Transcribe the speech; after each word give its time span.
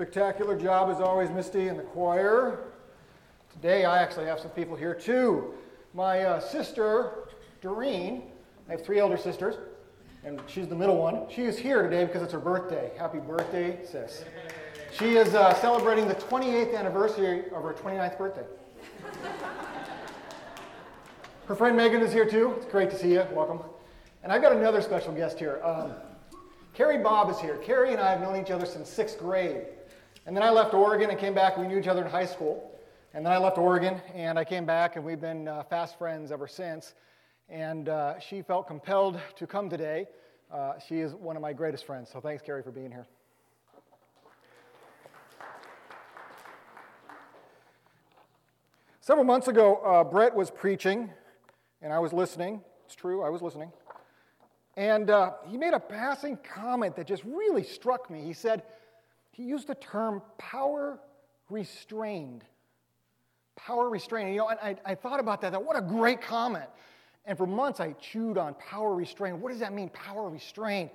Spectacular 0.00 0.56
job 0.56 0.88
as 0.88 0.98
always, 0.98 1.28
Misty 1.28 1.68
and 1.68 1.78
the 1.78 1.82
choir. 1.82 2.60
Today 3.52 3.84
I 3.84 4.02
actually 4.02 4.24
have 4.24 4.40
some 4.40 4.50
people 4.52 4.74
here 4.74 4.94
too. 4.94 5.52
My 5.92 6.22
uh, 6.24 6.40
sister, 6.40 7.28
Doreen, 7.60 8.22
I 8.66 8.72
have 8.72 8.82
three 8.82 8.98
elder 8.98 9.18
sisters, 9.18 9.56
and 10.24 10.40
she's 10.46 10.68
the 10.68 10.74
middle 10.74 10.96
one. 10.96 11.26
She 11.28 11.42
is 11.42 11.58
here 11.58 11.82
today 11.82 12.06
because 12.06 12.22
it's 12.22 12.32
her 12.32 12.38
birthday. 12.38 12.92
Happy 12.96 13.18
birthday, 13.18 13.78
sis. 13.84 14.24
She 14.90 15.16
is 15.16 15.34
uh, 15.34 15.52
celebrating 15.60 16.08
the 16.08 16.14
28th 16.14 16.74
anniversary 16.74 17.50
of 17.54 17.62
her 17.62 17.74
29th 17.74 18.16
birthday. 18.16 18.46
Her 21.46 21.54
friend 21.54 21.76
Megan 21.76 22.00
is 22.00 22.10
here 22.10 22.24
too. 22.24 22.54
It's 22.56 22.64
great 22.64 22.88
to 22.88 22.96
see 22.96 23.12
you. 23.12 23.26
Welcome. 23.34 23.60
And 24.22 24.32
I've 24.32 24.40
got 24.40 24.52
another 24.52 24.80
special 24.80 25.12
guest 25.12 25.38
here. 25.38 25.60
Um, 25.62 25.92
Carrie 26.72 27.02
Bob 27.02 27.28
is 27.28 27.38
here. 27.38 27.58
Carrie 27.58 27.92
and 27.92 28.00
I 28.00 28.12
have 28.12 28.22
known 28.22 28.40
each 28.40 28.50
other 28.50 28.64
since 28.64 28.88
sixth 28.88 29.18
grade. 29.18 29.66
And 30.30 30.36
then 30.36 30.44
I 30.44 30.50
left 30.50 30.74
Oregon 30.74 31.10
and 31.10 31.18
came 31.18 31.34
back. 31.34 31.58
We 31.58 31.66
knew 31.66 31.76
each 31.76 31.88
other 31.88 32.04
in 32.04 32.08
high 32.08 32.24
school. 32.24 32.70
And 33.14 33.26
then 33.26 33.32
I 33.32 33.38
left 33.38 33.58
Oregon 33.58 34.00
and 34.14 34.38
I 34.38 34.44
came 34.44 34.64
back, 34.64 34.94
and 34.94 35.04
we've 35.04 35.20
been 35.20 35.48
uh, 35.48 35.64
fast 35.64 35.98
friends 35.98 36.30
ever 36.30 36.46
since. 36.46 36.94
And 37.48 37.88
uh, 37.88 38.20
she 38.20 38.40
felt 38.40 38.68
compelled 38.68 39.18
to 39.34 39.46
come 39.48 39.68
today. 39.68 40.06
Uh, 40.48 40.74
she 40.86 41.00
is 41.00 41.16
one 41.16 41.34
of 41.34 41.42
my 41.42 41.52
greatest 41.52 41.84
friends. 41.84 42.10
So 42.12 42.20
thanks, 42.20 42.44
Carrie, 42.44 42.62
for 42.62 42.70
being 42.70 42.92
here. 42.92 43.08
Several 49.00 49.24
months 49.24 49.48
ago, 49.48 49.78
uh, 49.84 50.04
Brett 50.04 50.32
was 50.32 50.48
preaching, 50.48 51.10
and 51.82 51.92
I 51.92 51.98
was 51.98 52.12
listening. 52.12 52.60
It's 52.86 52.94
true, 52.94 53.24
I 53.24 53.30
was 53.30 53.42
listening. 53.42 53.72
And 54.76 55.10
uh, 55.10 55.32
he 55.48 55.56
made 55.56 55.74
a 55.74 55.80
passing 55.80 56.36
comment 56.36 56.94
that 56.94 57.08
just 57.08 57.24
really 57.24 57.64
struck 57.64 58.08
me. 58.08 58.22
He 58.22 58.32
said, 58.32 58.62
he 59.32 59.44
used 59.44 59.68
the 59.68 59.74
term 59.74 60.22
power 60.38 60.98
restrained. 61.48 62.44
Power 63.56 63.88
restrained. 63.88 64.30
You 64.30 64.38
know, 64.38 64.48
and 64.48 64.58
I, 64.60 64.76
I 64.84 64.94
thought 64.94 65.20
about 65.20 65.40
that, 65.42 65.52
that. 65.52 65.64
What 65.64 65.76
a 65.76 65.82
great 65.82 66.20
comment. 66.20 66.68
And 67.26 67.36
for 67.36 67.46
months 67.46 67.80
I 67.80 67.92
chewed 67.92 68.38
on 68.38 68.54
power 68.54 68.94
restrained. 68.94 69.40
What 69.40 69.50
does 69.50 69.60
that 69.60 69.72
mean, 69.72 69.88
power 69.90 70.28
restrained? 70.28 70.90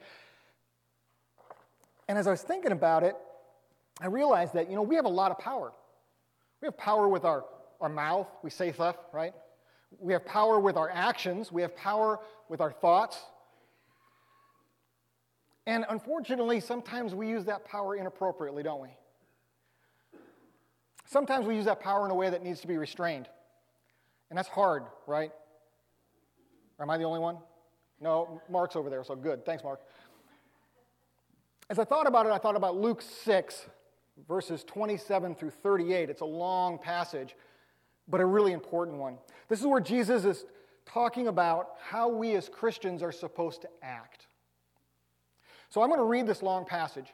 And 2.08 2.18
as 2.18 2.28
I 2.28 2.32
was 2.32 2.42
thinking 2.42 2.72
about 2.72 3.04
it, 3.04 3.16
I 4.02 4.08
realized 4.08 4.54
that, 4.54 4.70
you 4.70 4.76
know, 4.76 4.82
we 4.82 4.96
have 4.96 5.06
a 5.06 5.10
lot 5.10 5.32
of 5.32 5.40
power. 5.40 5.72
We 6.62 6.66
have 6.68 6.78
power 6.78 7.08
with 7.08 7.24
our, 7.24 7.46
our 7.80 7.90
mouth, 7.90 8.28
we 8.44 8.50
say 8.50 8.72
stuff, 8.72 8.98
right? 9.14 9.34
We 10.00 10.14
have 10.14 10.26
power 10.26 10.60
with 10.60 10.78
our 10.78 10.90
actions, 10.90 11.52
we 11.52 11.62
have 11.62 11.76
power 11.76 12.20
with 12.50 12.60
our 12.60 12.72
thoughts, 12.72 13.18
and 15.68 15.86
unfortunately, 15.90 16.60
sometimes 16.60 17.16
we 17.16 17.28
use 17.28 17.46
that 17.46 17.66
power 17.66 17.96
inappropriately, 17.96 18.64
don't 18.64 18.82
we? 18.82 18.90
Sometimes 21.06 21.46
we 21.46 21.56
use 21.56 21.66
that 21.66 21.80
power 21.80 22.06
in 22.06 22.12
a 22.12 22.16
way 22.16 22.30
that 22.30 22.44
needs 22.44 22.62
to 22.62 22.68
be 22.68 22.78
restrained. 22.78 23.28
And 24.30 24.38
that's 24.38 24.50
hard, 24.50 24.84
right? 25.08 25.32
Am 26.80 26.90
I 26.90 26.98
the 26.98 27.04
only 27.04 27.20
one? 27.20 27.38
No, 28.02 28.42
Mark's 28.50 28.76
over 28.76 28.90
there, 28.90 29.04
so 29.04 29.16
good. 29.16 29.46
Thanks, 29.46 29.64
Mark. 29.64 29.82
As 31.70 31.80
I 31.80 31.84
thought 31.84 32.08
about 32.08 32.26
it, 32.26 32.32
I 32.32 32.38
thought 32.38 32.56
about 32.56 32.76
Luke 32.76 33.02
6, 33.02 33.66
verses 34.28 34.64
27 34.66 35.36
through 35.36 35.52
38. 35.52 36.10
It's 36.10 36.22
a 36.22 36.26
long 36.26 36.78
passage, 36.78 37.36
but 38.08 38.22
a 38.22 38.26
really 38.26 38.52
important 38.52 38.98
one. 38.98 39.18
This 39.48 39.60
is 39.60 39.66
where 39.66 39.80
Jesus 39.80 40.26
is 40.26 40.46
talking 40.86 41.28
about 41.28 41.70
how 41.82 42.10
we 42.10 42.36
as 42.36 42.50
Christians 42.50 43.02
are 43.02 43.12
supposed 43.12 43.62
to 43.62 43.70
act. 43.82 44.28
So 45.76 45.82
I'm 45.82 45.90
going 45.90 46.00
to 46.00 46.06
read 46.06 46.26
this 46.26 46.42
long 46.42 46.64
passage. 46.64 47.14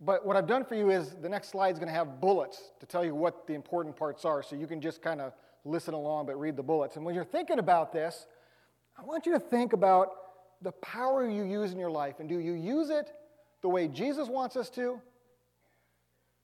But 0.00 0.24
what 0.24 0.36
I've 0.36 0.46
done 0.46 0.64
for 0.64 0.76
you 0.76 0.90
is 0.90 1.16
the 1.20 1.28
next 1.28 1.48
slide 1.48 1.70
is 1.70 1.80
going 1.80 1.88
to 1.88 1.94
have 1.94 2.20
bullets 2.20 2.70
to 2.78 2.86
tell 2.86 3.04
you 3.04 3.12
what 3.12 3.48
the 3.48 3.54
important 3.54 3.96
parts 3.96 4.24
are. 4.24 4.40
So 4.40 4.54
you 4.54 4.68
can 4.68 4.80
just 4.80 5.02
kind 5.02 5.20
of 5.20 5.32
listen 5.64 5.92
along 5.92 6.26
but 6.26 6.38
read 6.38 6.54
the 6.54 6.62
bullets. 6.62 6.94
And 6.94 7.04
when 7.04 7.16
you're 7.16 7.24
thinking 7.24 7.58
about 7.58 7.92
this, 7.92 8.28
I 8.96 9.02
want 9.02 9.26
you 9.26 9.32
to 9.32 9.40
think 9.40 9.72
about 9.72 10.10
the 10.62 10.70
power 10.70 11.28
you 11.28 11.42
use 11.42 11.72
in 11.72 11.78
your 11.80 11.90
life. 11.90 12.20
And 12.20 12.28
do 12.28 12.38
you 12.38 12.52
use 12.52 12.88
it 12.88 13.10
the 13.62 13.68
way 13.68 13.88
Jesus 13.88 14.28
wants 14.28 14.54
us 14.54 14.70
to? 14.70 15.00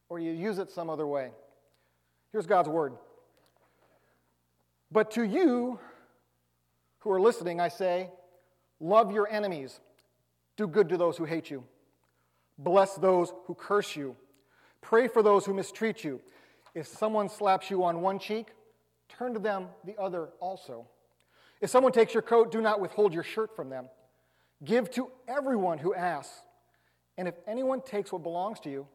Or 0.09 0.19
you 0.19 0.33
use 0.33 0.59
it 0.59 0.73
some 0.73 0.91
other 0.91 1.07
way? 1.07 1.31
Here's 2.33 2.49
God's 2.49 2.69
word. 2.69 2.95
But 4.91 5.13
to 5.13 5.23
you 5.23 5.79
who 6.99 7.13
are 7.13 7.21
listening, 7.21 7.61
I 7.61 7.69
say, 7.69 8.11
love 8.81 9.13
your 9.13 9.29
enemies. 9.31 9.79
Do 10.57 10.67
good 10.67 10.89
to 10.91 10.97
those 10.97 11.17
who 11.17 11.25
hate 11.25 11.51
you. 11.51 11.65
Bless 12.59 12.95
those 12.95 13.33
who 13.47 13.55
curse 13.55 13.97
you. 13.97 14.17
Pray 14.81 15.09
for 15.09 15.23
those 15.23 15.47
who 15.47 15.55
mistreat 15.55 16.05
you. 16.05 16.21
If 16.75 16.87
someone 16.87 17.29
slaps 17.29 17.71
you 17.71 17.85
on 17.85 18.01
one 18.01 18.19
cheek, 18.19 18.49
turn 19.09 19.35
to 19.35 19.41
them 19.41 19.69
the 19.85 19.99
other 20.01 20.31
also. 20.41 20.87
If 21.61 21.71
someone 21.71 21.93
takes 21.93 22.13
your 22.13 22.23
coat, 22.23 22.51
do 22.51 22.61
not 22.61 22.81
withhold 22.81 23.15
your 23.15 23.23
shirt 23.23 23.55
from 23.55 23.69
them. 23.71 23.89
Give 24.65 24.91
to 24.93 25.11
everyone 25.29 25.79
who 25.79 25.95
asks. 25.95 26.35
And 27.17 27.29
if 27.29 27.35
anyone 27.47 27.83
takes 27.83 28.13
what 28.13 28.23
belongs 28.23 28.59
to 28.61 28.71
you, 28.71 28.87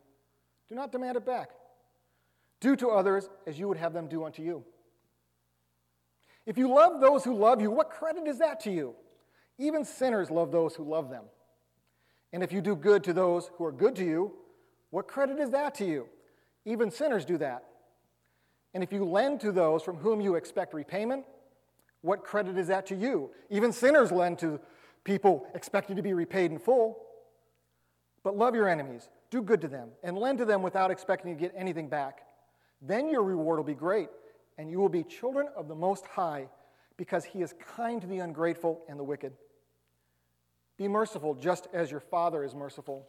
do 0.68 0.76
not 0.76 0.92
demand 0.92 1.18
it 1.18 1.26
back. 1.26 1.52
Do 2.60 2.76
to 2.78 2.90
others 2.90 3.30
as 3.46 3.60
you 3.60 3.68
would 3.68 3.78
have 3.78 3.94
them 3.94 4.08
do 4.08 4.26
unto 4.26 4.42
you. 4.42 4.64
If 6.46 6.58
you 6.58 6.70
love 6.70 7.00
those 7.00 7.24
who 7.24 7.36
love 7.36 7.62
you, 7.62 7.70
what 7.70 7.90
credit 7.90 8.28
is 8.28 8.40
that 8.40 8.62
to 8.62 8.72
you? 8.72 8.96
Even 9.58 9.86
sinners 9.86 10.32
love 10.32 10.52
those 10.52 10.76
who 10.76 10.84
love 10.84 11.10
them. 11.10 11.26
And 12.34 12.44
if 12.44 12.52
you 12.52 12.62
do 12.62 12.76
good 12.76 13.04
to 13.06 13.14
those 13.14 13.50
who 13.58 13.66
are 13.66 13.72
good 13.72 13.96
to 13.98 14.06
you, 14.06 14.34
what 14.90 15.08
credit 15.08 15.40
is 15.40 15.50
that 15.52 15.76
to 15.76 15.86
you? 15.86 16.08
Even 16.66 16.92
sinners 16.92 17.26
do 17.26 17.38
that. 17.38 17.64
And 18.74 18.84
if 18.84 18.92
you 18.92 19.06
lend 19.06 19.40
to 19.42 19.52
those 19.52 19.82
from 19.82 19.98
whom 19.98 20.22
you 20.22 20.36
expect 20.36 20.74
repayment, 20.74 21.26
what 22.02 22.24
credit 22.24 22.58
is 22.58 22.68
that 22.68 22.86
to 22.88 22.96
you? 22.96 23.32
Even 23.50 23.72
sinners 23.72 24.12
lend 24.12 24.40
to 24.40 24.60
people 25.04 25.48
expecting 25.56 25.96
to 25.96 26.02
be 26.02 26.14
repaid 26.14 26.52
in 26.52 26.60
full. 26.60 27.00
But 28.24 28.38
love 28.38 28.56
your 28.56 28.68
enemies, 28.68 29.10
do 29.32 29.42
good 29.42 29.62
to 29.62 29.68
them, 29.68 29.90
and 30.04 30.18
lend 30.18 30.38
to 30.40 30.46
them 30.46 30.62
without 30.62 30.92
expecting 30.92 31.34
to 31.34 31.40
get 31.40 31.54
anything 31.56 31.88
back. 31.88 32.24
Then 32.82 33.10
your 33.10 33.24
reward 33.24 33.58
will 33.58 33.64
be 33.64 33.74
great, 33.74 34.10
and 34.58 34.70
you 34.70 34.80
will 34.80 34.90
be 34.90 35.04
children 35.04 35.48
of 35.56 35.68
the 35.68 35.76
Most 35.76 36.06
High, 36.06 36.50
because 36.98 37.24
He 37.24 37.42
is 37.42 37.54
kind 37.76 38.02
to 38.02 38.08
the 38.08 38.20
ungrateful 38.20 38.82
and 38.90 39.00
the 39.00 39.04
wicked. 39.04 39.34
Be 40.78 40.88
merciful 40.88 41.34
just 41.34 41.68
as 41.74 41.90
your 41.90 42.00
Father 42.00 42.44
is 42.44 42.54
merciful. 42.54 43.08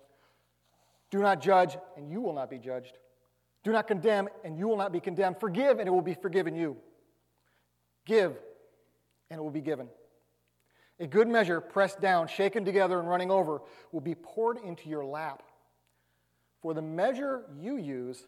Do 1.11 1.21
not 1.21 1.41
judge, 1.41 1.77
and 1.97 2.11
you 2.11 2.21
will 2.21 2.33
not 2.33 2.51
be 2.51 2.59
judged. 2.59 2.99
Do 3.63 3.73
not 3.73 3.87
condemn, 3.87 4.29
and 4.45 4.59
you 4.59 4.69
will 4.69 4.77
not 4.77 4.93
be 4.93 5.01
condemned. 5.01 5.39
Forgive, 5.39 5.79
and 5.79 5.87
it 5.87 5.91
will 5.91 6.03
be 6.03 6.15
forgiven 6.15 6.55
you. 6.55 6.77
Give, 8.07 8.33
and 9.31 9.39
it 9.39 9.43
will 9.43 9.51
be 9.51 9.61
given. 9.61 9.89
A 11.01 11.07
good 11.07 11.29
measure, 11.29 11.61
pressed 11.61 12.01
down, 12.01 12.27
shaken 12.27 12.65
together, 12.65 12.99
and 12.99 13.09
running 13.09 13.31
over, 13.31 13.63
will 13.93 14.01
be 14.01 14.15
poured 14.15 14.59
into 14.59 14.89
your 14.89 15.05
lap. 15.05 15.43
For 16.61 16.75
the 16.75 16.83
measure 16.83 17.45
you 17.59 17.77
use, 17.77 18.27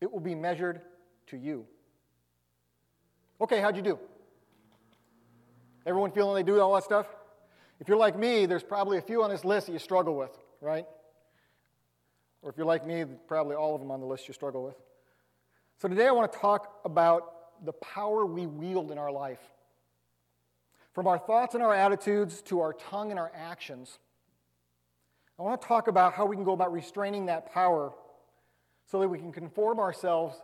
it 0.00 0.10
will 0.10 0.20
be 0.20 0.34
measured 0.34 0.80
to 1.28 1.36
you. 1.36 1.66
Okay, 3.40 3.60
how'd 3.60 3.76
you 3.76 3.82
do? 3.82 3.98
Everyone 5.84 6.12
feeling 6.12 6.34
they 6.34 6.42
do 6.44 6.60
all 6.60 6.74
that 6.74 6.84
stuff? 6.84 7.06
If 7.82 7.88
you're 7.88 7.98
like 7.98 8.16
me, 8.16 8.46
there's 8.46 8.62
probably 8.62 8.98
a 8.98 9.02
few 9.02 9.24
on 9.24 9.30
this 9.30 9.44
list 9.44 9.66
that 9.66 9.72
you 9.72 9.80
struggle 9.80 10.14
with, 10.14 10.30
right? 10.60 10.86
Or 12.40 12.48
if 12.48 12.56
you're 12.56 12.64
like 12.64 12.86
me, 12.86 13.04
probably 13.26 13.56
all 13.56 13.74
of 13.74 13.80
them 13.80 13.90
on 13.90 13.98
the 13.98 14.06
list 14.06 14.28
you 14.28 14.34
struggle 14.34 14.62
with. 14.62 14.76
So 15.78 15.88
today 15.88 16.06
I 16.06 16.12
want 16.12 16.32
to 16.32 16.38
talk 16.38 16.78
about 16.84 17.64
the 17.64 17.72
power 17.72 18.24
we 18.24 18.46
wield 18.46 18.92
in 18.92 18.98
our 18.98 19.10
life. 19.10 19.40
From 20.92 21.08
our 21.08 21.18
thoughts 21.18 21.56
and 21.56 21.62
our 21.64 21.74
attitudes 21.74 22.40
to 22.42 22.60
our 22.60 22.72
tongue 22.72 23.10
and 23.10 23.18
our 23.18 23.32
actions. 23.34 23.98
I 25.36 25.42
want 25.42 25.60
to 25.60 25.66
talk 25.66 25.88
about 25.88 26.12
how 26.12 26.24
we 26.24 26.36
can 26.36 26.44
go 26.44 26.52
about 26.52 26.72
restraining 26.72 27.26
that 27.26 27.52
power 27.52 27.92
so 28.86 29.00
that 29.00 29.08
we 29.08 29.18
can 29.18 29.32
conform 29.32 29.80
ourselves 29.80 30.40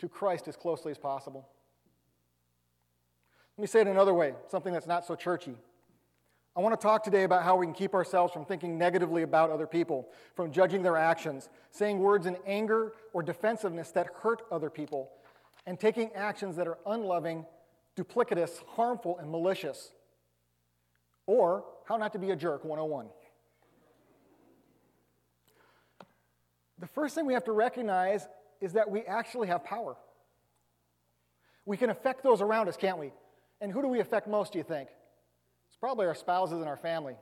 to 0.00 0.08
Christ 0.08 0.48
as 0.48 0.56
closely 0.56 0.90
as 0.90 0.98
possible. 0.98 1.48
Let 3.56 3.62
me 3.62 3.68
say 3.68 3.82
it 3.82 3.86
another 3.86 4.14
way, 4.14 4.34
something 4.48 4.72
that's 4.72 4.88
not 4.88 5.06
so 5.06 5.14
churchy. 5.14 5.54
I 6.56 6.60
want 6.60 6.72
to 6.80 6.82
talk 6.82 7.04
today 7.04 7.24
about 7.24 7.42
how 7.42 7.56
we 7.56 7.66
can 7.66 7.74
keep 7.74 7.92
ourselves 7.92 8.32
from 8.32 8.46
thinking 8.46 8.78
negatively 8.78 9.22
about 9.22 9.50
other 9.50 9.66
people, 9.66 10.08
from 10.34 10.50
judging 10.50 10.82
their 10.82 10.96
actions, 10.96 11.50
saying 11.70 11.98
words 11.98 12.24
in 12.24 12.38
anger 12.46 12.94
or 13.12 13.22
defensiveness 13.22 13.90
that 13.90 14.06
hurt 14.22 14.40
other 14.50 14.70
people, 14.70 15.10
and 15.66 15.78
taking 15.78 16.10
actions 16.14 16.56
that 16.56 16.66
are 16.66 16.78
unloving, 16.86 17.44
duplicitous, 17.94 18.64
harmful, 18.68 19.18
and 19.18 19.30
malicious. 19.30 19.92
Or 21.26 21.64
how 21.84 21.98
not 21.98 22.14
to 22.14 22.18
be 22.18 22.30
a 22.30 22.36
jerk 22.36 22.64
101. 22.64 23.08
The 26.78 26.86
first 26.86 27.14
thing 27.14 27.26
we 27.26 27.34
have 27.34 27.44
to 27.44 27.52
recognize 27.52 28.26
is 28.62 28.72
that 28.72 28.90
we 28.90 29.02
actually 29.02 29.48
have 29.48 29.62
power. 29.62 29.96
We 31.66 31.76
can 31.76 31.90
affect 31.90 32.22
those 32.22 32.40
around 32.40 32.68
us, 32.68 32.78
can't 32.78 32.98
we? 32.98 33.12
And 33.60 33.70
who 33.70 33.82
do 33.82 33.88
we 33.88 34.00
affect 34.00 34.26
most, 34.26 34.52
do 34.52 34.58
you 34.58 34.64
think? 34.64 34.88
It's 35.76 35.80
probably 35.82 36.06
our 36.06 36.14
spouses 36.14 36.60
and 36.60 36.66
our 36.66 36.78
family. 36.78 37.16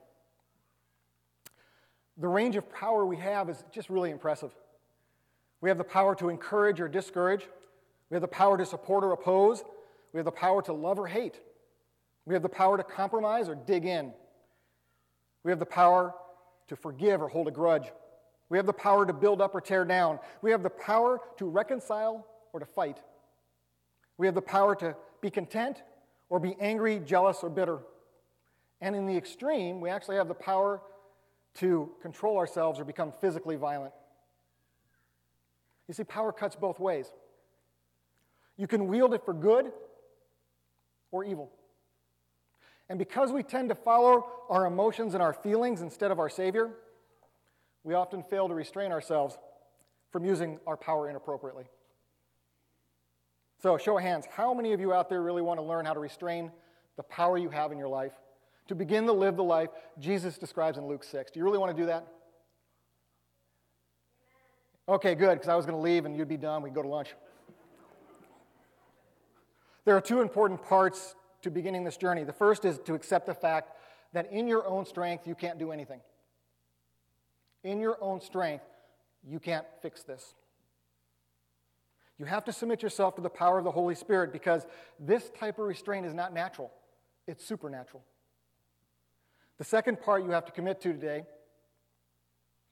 The 2.19 2.29
range 2.29 2.55
of 2.55 2.73
power 2.73 3.05
we 3.05 3.17
have 3.17 3.51
is 3.51 3.65
just 3.73 3.91
really 3.91 4.13
impressive. 4.13 4.55
We 5.61 5.69
have 5.71 5.77
the 5.77 5.83
power 5.83 6.15
to 6.15 6.29
encourage 6.29 6.81
or 6.81 6.87
discourage. 6.87 7.49
We 8.11 8.15
have 8.15 8.23
the 8.23 8.29
power 8.29 8.57
to 8.57 8.65
support 8.65 9.03
or 9.03 9.11
oppose. 9.11 9.65
We 10.13 10.19
have 10.19 10.25
the 10.25 10.31
power 10.31 10.63
to 10.63 10.73
love 10.73 11.01
or 11.01 11.09
hate. 11.09 11.41
We 12.27 12.35
have 12.35 12.45
the 12.45 12.49
power 12.49 12.77
to 12.77 12.85
compromise 12.85 13.49
or 13.49 13.57
dig 13.57 13.87
in. 13.87 14.13
We 15.43 15.51
have 15.51 15.59
the 15.59 15.67
power 15.67 16.15
to 16.69 16.77
forgive 16.77 17.23
or 17.23 17.27
hold 17.27 17.49
a 17.49 17.51
grudge. 17.51 17.91
We 18.51 18.57
have 18.57 18.67
the 18.67 18.73
power 18.73 19.05
to 19.05 19.13
build 19.13 19.41
up 19.41 19.53
or 19.53 19.61
tear 19.61 19.85
down. 19.85 20.21
We 20.43 20.53
have 20.53 20.63
the 20.63 20.71
power 20.71 21.21
to 21.39 21.47
reconcile 21.47 22.25
or 22.53 22.61
to 22.61 22.67
fight. 22.67 23.01
We 24.17 24.29
have 24.29 24.37
the 24.37 24.43
power 24.43 24.77
to 24.77 24.95
be 25.21 25.29
content 25.29 25.83
or 26.29 26.39
be 26.39 26.55
angry, 26.61 27.01
jealous, 27.01 27.39
or 27.43 27.51
bitter. 27.51 27.81
And 28.85 28.95
in 28.95 29.07
the 29.07 29.17
extreme, 29.17 29.81
we 29.81 29.89
actually 29.89 30.17
have 30.17 30.29
the 30.29 30.35
power 30.35 30.83
to 31.55 31.91
control 32.03 32.37
ourselves 32.37 32.79
or 32.79 32.85
become 32.85 33.13
physically 33.19 33.57
violent. 33.57 33.95
You 35.89 35.95
see, 35.95 36.05
power 36.05 36.33
cuts 36.33 36.55
both 36.55 36.79
ways. 36.79 37.11
You 38.59 38.67
can 38.67 38.87
wield 38.87 39.15
it 39.15 39.25
for 39.25 39.33
good 39.33 39.73
or 41.13 41.25
evil. 41.25 41.51
And 42.91 42.99
because 42.99 43.33
we 43.33 43.43
tend 43.43 43.71
to 43.71 43.75
follow 43.75 44.27
our 44.51 44.67
emotions 44.67 45.15
and 45.15 45.23
our 45.23 45.33
feelings 45.33 45.81
instead 45.81 46.11
of 46.11 46.19
our 46.19 46.29
Savior, 46.29 46.69
we 47.85 47.95
often 47.95 48.23
fail 48.23 48.49
to 48.49 48.55
restrain 48.55 48.93
ourselves 48.93 49.39
from 50.13 50.27
using 50.27 50.61
our 50.67 50.77
power 50.77 51.09
inappropriately. 51.09 51.65
So, 53.63 53.79
show 53.79 53.97
of 53.97 54.05
hands, 54.05 54.27
how 54.31 54.53
many 54.53 54.75
of 54.75 54.81
you 54.81 54.93
out 54.93 55.09
there 55.09 55.23
really 55.23 55.41
want 55.41 55.59
to 55.59 55.65
learn 55.65 55.87
how 55.87 55.95
to 55.95 56.01
restrain 56.01 56.53
the 56.99 57.03
power 57.03 57.39
you 57.39 57.49
have 57.49 57.73
in 57.73 57.79
your 57.79 57.89
life 57.89 58.13
to 58.69 58.75
begin 58.75 59.07
to 59.07 59.13
live 59.13 59.37
the 59.37 59.45
life 59.45 59.71
Jesus 59.99 60.39
describes 60.39 60.79
in 60.79 60.87
Luke 60.87 61.05
6? 61.05 61.31
Do 61.31 61.39
you 61.39 61.45
really 61.45 61.59
want 61.59 61.75
to 61.77 61.83
do 61.83 61.87
that? 61.87 62.07
Okay, 64.89 65.15
good, 65.15 65.35
because 65.35 65.49
I 65.49 65.55
was 65.55 65.65
going 65.65 65.77
to 65.77 65.83
leave 65.83 66.05
and 66.05 66.17
you'd 66.17 66.29
be 66.29 66.37
done. 66.37 66.63
We'd 66.63 66.75
go 66.75 66.83
to 66.83 66.89
lunch. 66.89 67.15
There 69.85 69.97
are 69.97 70.01
two 70.01 70.21
important 70.21 70.63
parts 70.63 71.15
to 71.43 71.51
beginning 71.51 71.85
this 71.85 71.97
journey. 71.97 72.25
The 72.25 72.33
first 72.33 72.65
is 72.65 72.79
to 72.87 72.95
accept 72.95 73.27
the 73.27 73.35
fact 73.35 73.71
that 74.13 74.31
in 74.31 74.47
your 74.47 74.67
own 74.67 74.87
strength, 74.87 75.27
you 75.27 75.35
can't 75.35 75.59
do 75.59 75.73
anything. 75.73 76.01
In 77.63 77.81
your 77.81 77.99
own 78.01 78.21
strength, 78.21 78.65
you 79.27 79.39
can't 79.39 79.67
fix 79.83 80.03
this. 80.03 80.35
You 82.19 82.27
have 82.27 82.45
to 82.45 82.53
submit 82.53 82.83
yourself 82.83 83.17
to 83.17 83.23
the 83.23 83.31
power 83.31 83.59
of 83.59 83.65
the 83.65 83.71
Holy 83.71 83.95
Spirit 83.95 84.33
because 84.33 84.67
this 85.01 85.31
type 85.39 85.59
of 85.59 85.67
restraint 85.67 86.07
is 86.07 86.15
not 86.15 86.33
natural, 86.33 86.71
it's 87.27 87.45
supernatural. 87.45 88.05
The 89.59 89.65
second 89.65 90.01
part 90.01 90.25
you 90.25 90.31
have 90.31 90.45
to 90.47 90.53
commit 90.53 90.81
to 90.83 90.93
today 90.93 91.25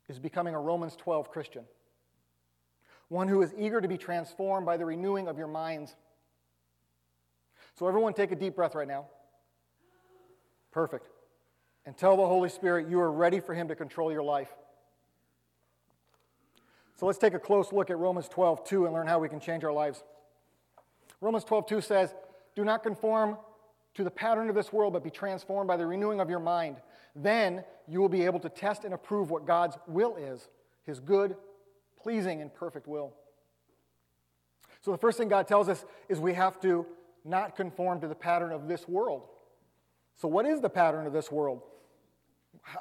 is 0.08 0.18
becoming 0.18 0.54
a 0.54 0.60
Romans 0.60 0.96
12 0.96 1.30
Christian, 1.30 1.64
one 3.08 3.28
who 3.28 3.42
is 3.42 3.54
eager 3.56 3.80
to 3.80 3.88
be 3.88 3.96
transformed 3.96 4.66
by 4.66 4.76
the 4.76 4.84
renewing 4.84 5.28
of 5.28 5.38
your 5.38 5.46
minds. 5.46 5.94
So, 7.78 7.86
everyone, 7.86 8.14
take 8.14 8.32
a 8.32 8.36
deep 8.36 8.56
breath 8.56 8.74
right 8.74 8.88
now. 8.88 9.06
Perfect. 10.72 11.08
And 11.86 11.96
tell 11.96 12.16
the 12.16 12.26
Holy 12.26 12.48
Spirit 12.48 12.88
you 12.88 13.00
are 13.00 13.10
ready 13.10 13.40
for 13.40 13.54
Him 13.54 13.68
to 13.68 13.74
control 13.74 14.12
your 14.12 14.22
life. 14.22 14.48
So 17.02 17.06
let's 17.06 17.18
take 17.18 17.34
a 17.34 17.38
close 17.40 17.72
look 17.72 17.90
at 17.90 17.98
Romans 17.98 18.28
12, 18.28 18.64
2 18.64 18.84
and 18.84 18.94
learn 18.94 19.08
how 19.08 19.18
we 19.18 19.28
can 19.28 19.40
change 19.40 19.64
our 19.64 19.72
lives. 19.72 20.04
Romans 21.20 21.42
12, 21.42 21.66
2 21.66 21.80
says, 21.80 22.14
Do 22.54 22.64
not 22.64 22.84
conform 22.84 23.38
to 23.94 24.04
the 24.04 24.10
pattern 24.10 24.48
of 24.48 24.54
this 24.54 24.72
world, 24.72 24.92
but 24.92 25.04
be 25.04 25.10
transformed 25.10 25.68
by 25.68 25.76
the 25.76 25.86
renewing 25.86 26.20
of 26.20 26.30
your 26.30 26.40
mind. 26.40 26.76
Then 27.14 27.64
you 27.86 28.00
will 28.00 28.08
be 28.08 28.24
able 28.24 28.40
to 28.40 28.48
test 28.48 28.84
and 28.84 28.94
approve 28.94 29.30
what 29.30 29.46
God's 29.46 29.76
will 29.86 30.16
is, 30.16 30.48
his 30.84 30.98
good, 30.98 31.36
pleasing, 32.00 32.40
and 32.40 32.52
perfect 32.52 32.86
will. 32.86 33.12
So 34.80 34.90
the 34.90 34.98
first 34.98 35.18
thing 35.18 35.28
God 35.28 35.46
tells 35.46 35.68
us 35.68 35.84
is 36.08 36.18
we 36.18 36.34
have 36.34 36.60
to 36.62 36.86
not 37.24 37.54
conform 37.54 38.00
to 38.00 38.08
the 38.08 38.14
pattern 38.14 38.52
of 38.52 38.66
this 38.66 38.88
world. 38.88 39.28
So, 40.16 40.26
what 40.26 40.44
is 40.44 40.60
the 40.60 40.68
pattern 40.68 41.06
of 41.06 41.12
this 41.12 41.30
world? 41.30 41.62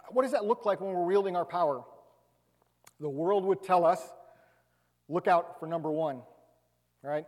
What 0.09 0.23
does 0.23 0.31
that 0.31 0.45
look 0.45 0.65
like 0.65 0.81
when 0.81 0.91
we're 0.91 1.05
wielding 1.05 1.35
our 1.35 1.45
power? 1.45 1.83
the 3.01 3.09
world 3.09 3.43
would 3.45 3.63
tell 3.63 3.83
us 3.83 3.99
look 5.09 5.27
out 5.27 5.59
for 5.59 5.65
number 5.65 5.91
one, 5.91 6.21
right? 7.01 7.25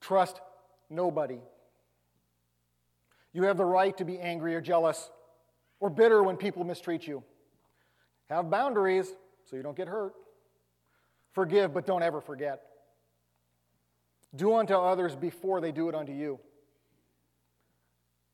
Trust 0.00 0.40
nobody. 0.90 1.38
You 3.34 3.42
have 3.42 3.58
the 3.58 3.64
right 3.64 3.94
to 3.98 4.04
be 4.04 4.18
angry 4.18 4.54
or 4.54 4.62
jealous 4.62 5.10
or 5.80 5.90
bitter 5.90 6.22
when 6.22 6.36
people 6.36 6.64
mistreat 6.64 7.06
you. 7.06 7.22
Have 8.30 8.48
boundaries 8.48 9.12
so 9.44 9.56
you 9.56 9.62
don't 9.62 9.76
get 9.76 9.88
hurt. 9.88 10.14
Forgive, 11.32 11.74
but 11.74 11.84
don't 11.84 12.02
ever 12.02 12.20
forget. 12.20 12.62
Do 14.34 14.54
unto 14.54 14.74
others 14.74 15.14
before 15.16 15.60
they 15.60 15.72
do 15.72 15.88
it 15.88 15.94
unto 15.94 16.12
you. 16.12 16.38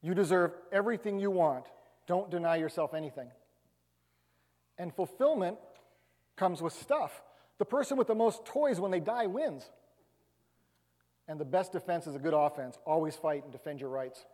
You 0.02 0.14
deserve 0.14 0.52
everything 0.70 1.18
you 1.18 1.30
want. 1.30 1.66
Don't 2.06 2.30
deny 2.30 2.56
yourself 2.56 2.94
anything. 2.94 3.30
And 4.78 4.94
fulfillment 4.94 5.58
comes 6.36 6.62
with 6.62 6.72
stuff. 6.74 7.22
The 7.58 7.64
person 7.64 7.96
with 7.96 8.06
the 8.06 8.14
most 8.14 8.44
toys 8.44 8.80
when 8.80 8.90
they 8.90 9.00
die 9.00 9.26
wins. 9.26 9.68
And 11.28 11.38
the 11.38 11.44
best 11.44 11.72
defense 11.72 12.06
is 12.06 12.14
a 12.14 12.18
good 12.18 12.34
offense. 12.34 12.78
Always 12.86 13.14
fight 13.14 13.44
and 13.44 13.52
defend 13.52 13.80
your 13.80 13.90
rights. 13.90 14.24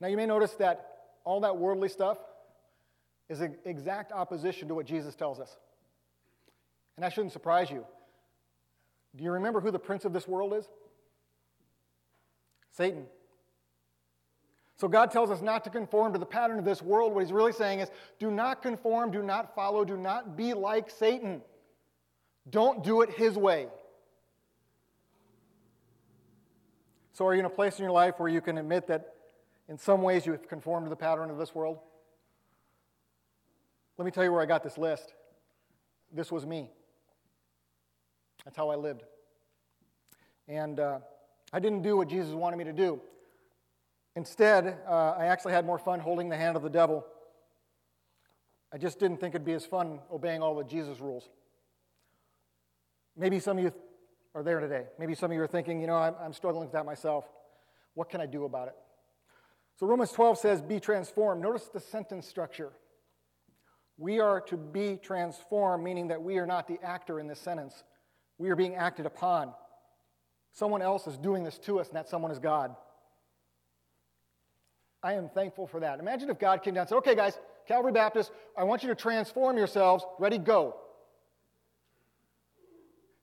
Now, 0.00 0.08
you 0.08 0.16
may 0.16 0.26
notice 0.26 0.52
that 0.54 0.96
all 1.24 1.40
that 1.40 1.56
worldly 1.56 1.88
stuff 1.88 2.18
is 3.28 3.40
an 3.40 3.56
exact 3.64 4.12
opposition 4.12 4.68
to 4.68 4.74
what 4.74 4.86
Jesus 4.86 5.14
tells 5.14 5.40
us. 5.40 5.56
And 6.96 7.04
that 7.04 7.12
shouldn't 7.12 7.32
surprise 7.32 7.70
you. 7.70 7.84
Do 9.16 9.24
you 9.24 9.32
remember 9.32 9.60
who 9.60 9.70
the 9.70 9.78
prince 9.78 10.04
of 10.04 10.12
this 10.12 10.28
world 10.28 10.54
is? 10.54 10.66
Satan. 12.72 13.06
So 14.78 14.88
God 14.88 15.10
tells 15.10 15.30
us 15.30 15.40
not 15.40 15.64
to 15.64 15.70
conform 15.70 16.12
to 16.12 16.18
the 16.18 16.26
pattern 16.26 16.58
of 16.58 16.64
this 16.64 16.82
world. 16.82 17.14
What 17.14 17.24
he's 17.24 17.32
really 17.32 17.52
saying 17.52 17.80
is 17.80 17.88
do 18.18 18.30
not 18.30 18.62
conform, 18.62 19.10
do 19.10 19.22
not 19.22 19.54
follow, 19.54 19.84
do 19.84 19.96
not 19.96 20.36
be 20.36 20.52
like 20.52 20.90
Satan. 20.90 21.40
Don't 22.50 22.84
do 22.84 23.00
it 23.00 23.10
his 23.10 23.36
way. 23.36 23.68
So, 27.14 27.26
are 27.26 27.32
you 27.32 27.40
in 27.40 27.46
a 27.46 27.50
place 27.50 27.78
in 27.78 27.82
your 27.82 27.92
life 27.92 28.18
where 28.18 28.28
you 28.28 28.42
can 28.42 28.58
admit 28.58 28.88
that 28.88 29.14
in 29.68 29.78
some 29.78 30.02
ways 30.02 30.26
you've 30.26 30.48
conformed 30.48 30.86
to 30.86 30.90
the 30.90 30.96
pattern 30.96 31.30
of 31.30 31.38
this 31.38 31.54
world? 31.54 31.78
Let 33.98 34.04
me 34.04 34.10
tell 34.10 34.24
you 34.24 34.32
where 34.32 34.42
I 34.42 34.46
got 34.46 34.62
this 34.62 34.78
list. 34.78 35.14
This 36.12 36.30
was 36.30 36.46
me. 36.46 36.70
That's 38.44 38.56
how 38.56 38.70
I 38.70 38.76
lived. 38.76 39.02
And 40.48 40.78
uh, 40.78 40.98
I 41.52 41.58
didn't 41.58 41.82
do 41.82 41.96
what 41.96 42.08
Jesus 42.08 42.32
wanted 42.32 42.56
me 42.56 42.64
to 42.64 42.72
do. 42.72 43.00
Instead, 44.14 44.78
uh, 44.88 45.14
I 45.18 45.26
actually 45.26 45.52
had 45.52 45.66
more 45.66 45.78
fun 45.78 46.00
holding 46.00 46.28
the 46.28 46.36
hand 46.36 46.56
of 46.56 46.62
the 46.62 46.70
devil. 46.70 47.04
I 48.72 48.78
just 48.78 48.98
didn't 48.98 49.18
think 49.18 49.34
it'd 49.34 49.44
be 49.44 49.52
as 49.52 49.66
fun 49.66 50.00
obeying 50.12 50.42
all 50.42 50.54
the 50.54 50.64
Jesus 50.64 51.00
rules. 51.00 51.28
Maybe 53.16 53.40
some 53.40 53.58
of 53.58 53.64
you 53.64 53.72
are 54.34 54.42
there 54.42 54.60
today. 54.60 54.84
Maybe 54.98 55.14
some 55.14 55.30
of 55.30 55.36
you 55.36 55.42
are 55.42 55.46
thinking, 55.46 55.80
you 55.80 55.86
know, 55.86 55.96
I'm, 55.96 56.14
I'm 56.20 56.32
struggling 56.32 56.64
with 56.64 56.72
that 56.72 56.84
myself. 56.84 57.24
What 57.94 58.10
can 58.10 58.20
I 58.20 58.26
do 58.26 58.44
about 58.44 58.68
it? 58.68 58.74
So 59.76 59.86
Romans 59.86 60.10
12 60.12 60.38
says, 60.38 60.62
be 60.62 60.80
transformed. 60.80 61.42
Notice 61.42 61.68
the 61.72 61.80
sentence 61.80 62.26
structure. 62.26 62.72
We 63.98 64.20
are 64.20 64.40
to 64.42 64.56
be 64.56 64.98
transformed, 65.02 65.84
meaning 65.84 66.08
that 66.08 66.22
we 66.22 66.38
are 66.38 66.46
not 66.46 66.66
the 66.66 66.78
actor 66.82 67.20
in 67.20 67.26
this 67.26 67.38
sentence. 67.38 67.84
We 68.38 68.50
are 68.50 68.56
being 68.56 68.74
acted 68.74 69.06
upon. 69.06 69.52
Someone 70.52 70.82
else 70.82 71.06
is 71.06 71.18
doing 71.18 71.44
this 71.44 71.58
to 71.60 71.78
us, 71.78 71.88
and 71.88 71.96
that 71.96 72.08
someone 72.08 72.30
is 72.30 72.38
God. 72.38 72.74
I 75.02 75.14
am 75.14 75.28
thankful 75.28 75.66
for 75.66 75.80
that. 75.80 76.00
Imagine 76.00 76.30
if 76.30 76.38
God 76.38 76.62
came 76.62 76.74
down 76.74 76.82
and 76.82 76.88
said, 76.88 76.96
okay, 76.96 77.14
guys, 77.14 77.38
Calvary 77.68 77.92
Baptist, 77.92 78.32
I 78.56 78.64
want 78.64 78.82
you 78.82 78.88
to 78.88 78.94
transform 78.94 79.58
yourselves. 79.58 80.04
Ready, 80.18 80.38
go. 80.38 80.76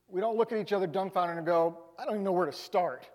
We 0.08 0.22
don't 0.22 0.38
look 0.38 0.52
at 0.52 0.60
each 0.60 0.74
other 0.74 0.86
dumbfounded 0.86 1.38
and 1.38 1.46
go, 1.46 1.80
I 1.98 2.06
don't 2.06 2.16
even 2.16 2.24
know 2.24 2.32
where 2.32 2.46
to 2.46 2.52
start. 2.52 3.08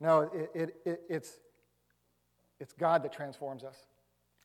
No, 0.00 0.30
it, 0.34 0.50
it, 0.54 0.76
it, 0.84 1.00
it's, 1.08 1.38
it's 2.60 2.72
God 2.72 3.02
that 3.02 3.12
transforms 3.12 3.64
us. 3.64 3.76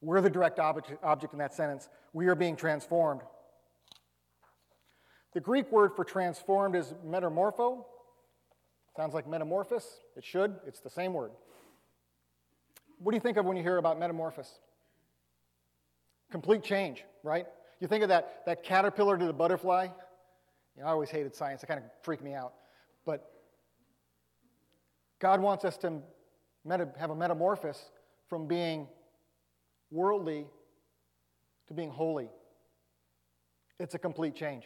We're 0.01 0.21
the 0.21 0.29
direct 0.29 0.59
object, 0.59 0.93
object 1.03 1.33
in 1.33 1.39
that 1.39 1.53
sentence. 1.53 1.89
We 2.13 2.27
are 2.27 2.35
being 2.35 2.55
transformed. 2.55 3.21
The 5.33 5.39
Greek 5.39 5.71
word 5.71 5.91
for 5.95 6.03
transformed 6.03 6.75
is 6.75 6.93
metamorpho. 7.05 7.83
Sounds 8.95 9.13
like 9.13 9.27
metamorphosis. 9.27 9.99
It 10.15 10.23
should. 10.23 10.55
It's 10.65 10.79
the 10.79 10.89
same 10.89 11.13
word. 11.13 11.31
What 12.97 13.11
do 13.11 13.15
you 13.15 13.21
think 13.21 13.37
of 13.37 13.45
when 13.45 13.55
you 13.55 13.63
hear 13.63 13.77
about 13.77 13.99
metamorphosis? 13.99 14.59
Complete 16.31 16.63
change, 16.63 17.03
right? 17.23 17.45
You 17.79 17.87
think 17.87 18.03
of 18.03 18.09
that, 18.09 18.43
that 18.45 18.63
caterpillar 18.63 19.17
to 19.17 19.25
the 19.25 19.33
butterfly. 19.33 19.87
You 20.75 20.81
know, 20.81 20.87
I 20.87 20.91
always 20.91 21.09
hated 21.09 21.35
science, 21.35 21.63
it 21.63 21.67
kind 21.67 21.79
of 21.79 21.85
freaked 22.03 22.23
me 22.23 22.33
out. 22.33 22.53
But 23.05 23.29
God 25.19 25.41
wants 25.41 25.65
us 25.65 25.77
to 25.77 25.99
meta- 26.65 26.91
have 26.97 27.09
a 27.09 27.15
metamorphosis 27.15 27.91
from 28.29 28.47
being 28.47 28.87
worldly 29.91 30.45
to 31.67 31.73
being 31.73 31.89
holy. 31.89 32.29
It's 33.79 33.95
a 33.95 33.99
complete 33.99 34.35
change. 34.35 34.65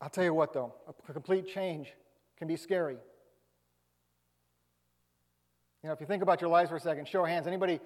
I'll 0.00 0.10
tell 0.10 0.24
you 0.24 0.34
what, 0.34 0.52
though, 0.52 0.74
a 1.08 1.12
complete 1.12 1.46
change 1.46 1.92
can 2.36 2.48
be 2.48 2.56
scary. 2.56 2.96
You 5.82 5.88
know, 5.88 5.92
if 5.92 6.00
you 6.00 6.06
think 6.06 6.22
about 6.22 6.40
your 6.40 6.50
lives 6.50 6.70
for 6.70 6.76
a 6.76 6.80
second, 6.80 7.08
show 7.08 7.22
of 7.22 7.28
hands. 7.28 7.46
Anybody 7.46 7.80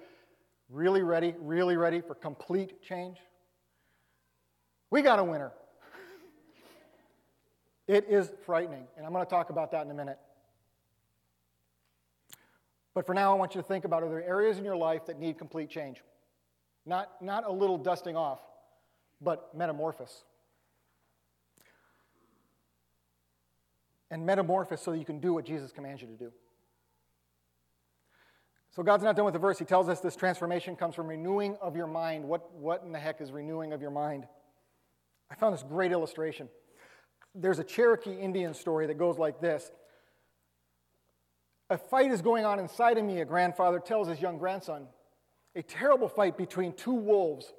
really 0.69 1.03
ready, 1.03 1.35
really 1.39 1.77
ready 1.77 2.01
for 2.01 2.15
complete 2.15 2.81
change? 2.81 3.17
We 4.89 5.01
got 5.01 5.19
a 5.19 5.23
winner. 5.23 5.51
it 7.87 8.05
is 8.09 8.31
frightening, 8.45 8.87
and 8.97 9.05
I'm 9.05 9.13
going 9.13 9.25
to 9.25 9.29
talk 9.29 9.49
about 9.49 9.71
that 9.71 9.85
in 9.85 9.91
a 9.91 9.95
minute. 9.95 10.17
But 12.97 13.05
for 13.05 13.13
now, 13.13 13.31
I 13.31 13.35
want 13.35 13.53
you 13.53 13.61
to 13.61 13.67
think 13.67 13.85
about 13.85 14.01
are 14.01 14.09
there 14.09 14.27
areas 14.27 14.57
in 14.57 14.65
your 14.65 14.75
life 14.75 15.05
that 15.05 15.19
need 15.19 15.37
complete 15.37 15.69
change? 15.69 16.01
Not, 16.83 17.11
not 17.21 17.45
a 17.45 17.51
little 17.51 17.77
dusting 17.77 18.17
off, 18.17 18.39
but 19.21 19.55
metamorphosis. 19.55 20.23
And 24.09 24.25
metamorphosis 24.25 24.83
so 24.83 24.93
that 24.93 24.97
you 24.97 25.05
can 25.05 25.19
do 25.19 25.31
what 25.31 25.45
Jesus 25.45 25.71
commands 25.71 26.01
you 26.01 26.07
to 26.07 26.15
do. 26.15 26.31
So 28.71 28.81
God's 28.81 29.03
not 29.03 29.15
done 29.15 29.25
with 29.25 29.35
the 29.35 29.39
verse. 29.39 29.59
He 29.59 29.65
tells 29.65 29.89
us 29.89 29.99
this 29.99 30.15
transformation 30.15 30.75
comes 30.75 30.95
from 30.95 31.05
renewing 31.05 31.55
of 31.61 31.75
your 31.75 31.85
mind. 31.85 32.25
What, 32.25 32.51
what 32.55 32.81
in 32.83 32.91
the 32.93 32.99
heck 32.99 33.21
is 33.21 33.31
renewing 33.31 33.73
of 33.73 33.81
your 33.83 33.91
mind? 33.91 34.25
I 35.29 35.35
found 35.35 35.53
this 35.53 35.61
great 35.61 35.91
illustration. 35.91 36.49
There's 37.35 37.59
a 37.59 37.63
Cherokee 37.63 38.19
Indian 38.19 38.55
story 38.55 38.87
that 38.87 38.97
goes 38.97 39.19
like 39.19 39.39
this 39.39 39.69
A 41.69 41.77
fight 41.77 42.11
is 42.11 42.21
going 42.21 42.45
on 42.45 42.59
inside 42.59 42.97
of 42.97 43.03
me, 43.03 43.19
a 43.19 43.25
grandfather 43.25 43.79
tells 43.79 44.07
his 44.07 44.21
young 44.21 44.37
grandson. 44.37 44.87
A 45.55 45.61
terrible 45.61 46.07
fight 46.07 46.37
between 46.37 46.73
two 46.73 46.93
wolves. 46.93 47.51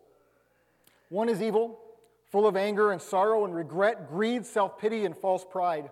One 1.11 1.29
is 1.29 1.43
evil, 1.43 1.79
full 2.31 2.47
of 2.47 2.57
anger 2.57 2.93
and 2.93 3.03
sorrow 3.03 3.45
and 3.45 3.55
regret, 3.55 4.09
greed, 4.09 4.47
self 4.47 4.79
pity, 4.79 5.05
and 5.05 5.17
false 5.17 5.45
pride. 5.45 5.91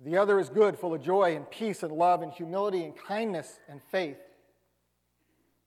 The 0.00 0.16
other 0.16 0.38
is 0.38 0.48
good, 0.48 0.78
full 0.78 0.94
of 0.94 1.02
joy 1.02 1.36
and 1.36 1.50
peace 1.50 1.82
and 1.82 1.92
love 1.92 2.22
and 2.22 2.32
humility 2.32 2.84
and 2.84 2.96
kindness 2.96 3.58
and 3.68 3.80
faith. 3.90 4.18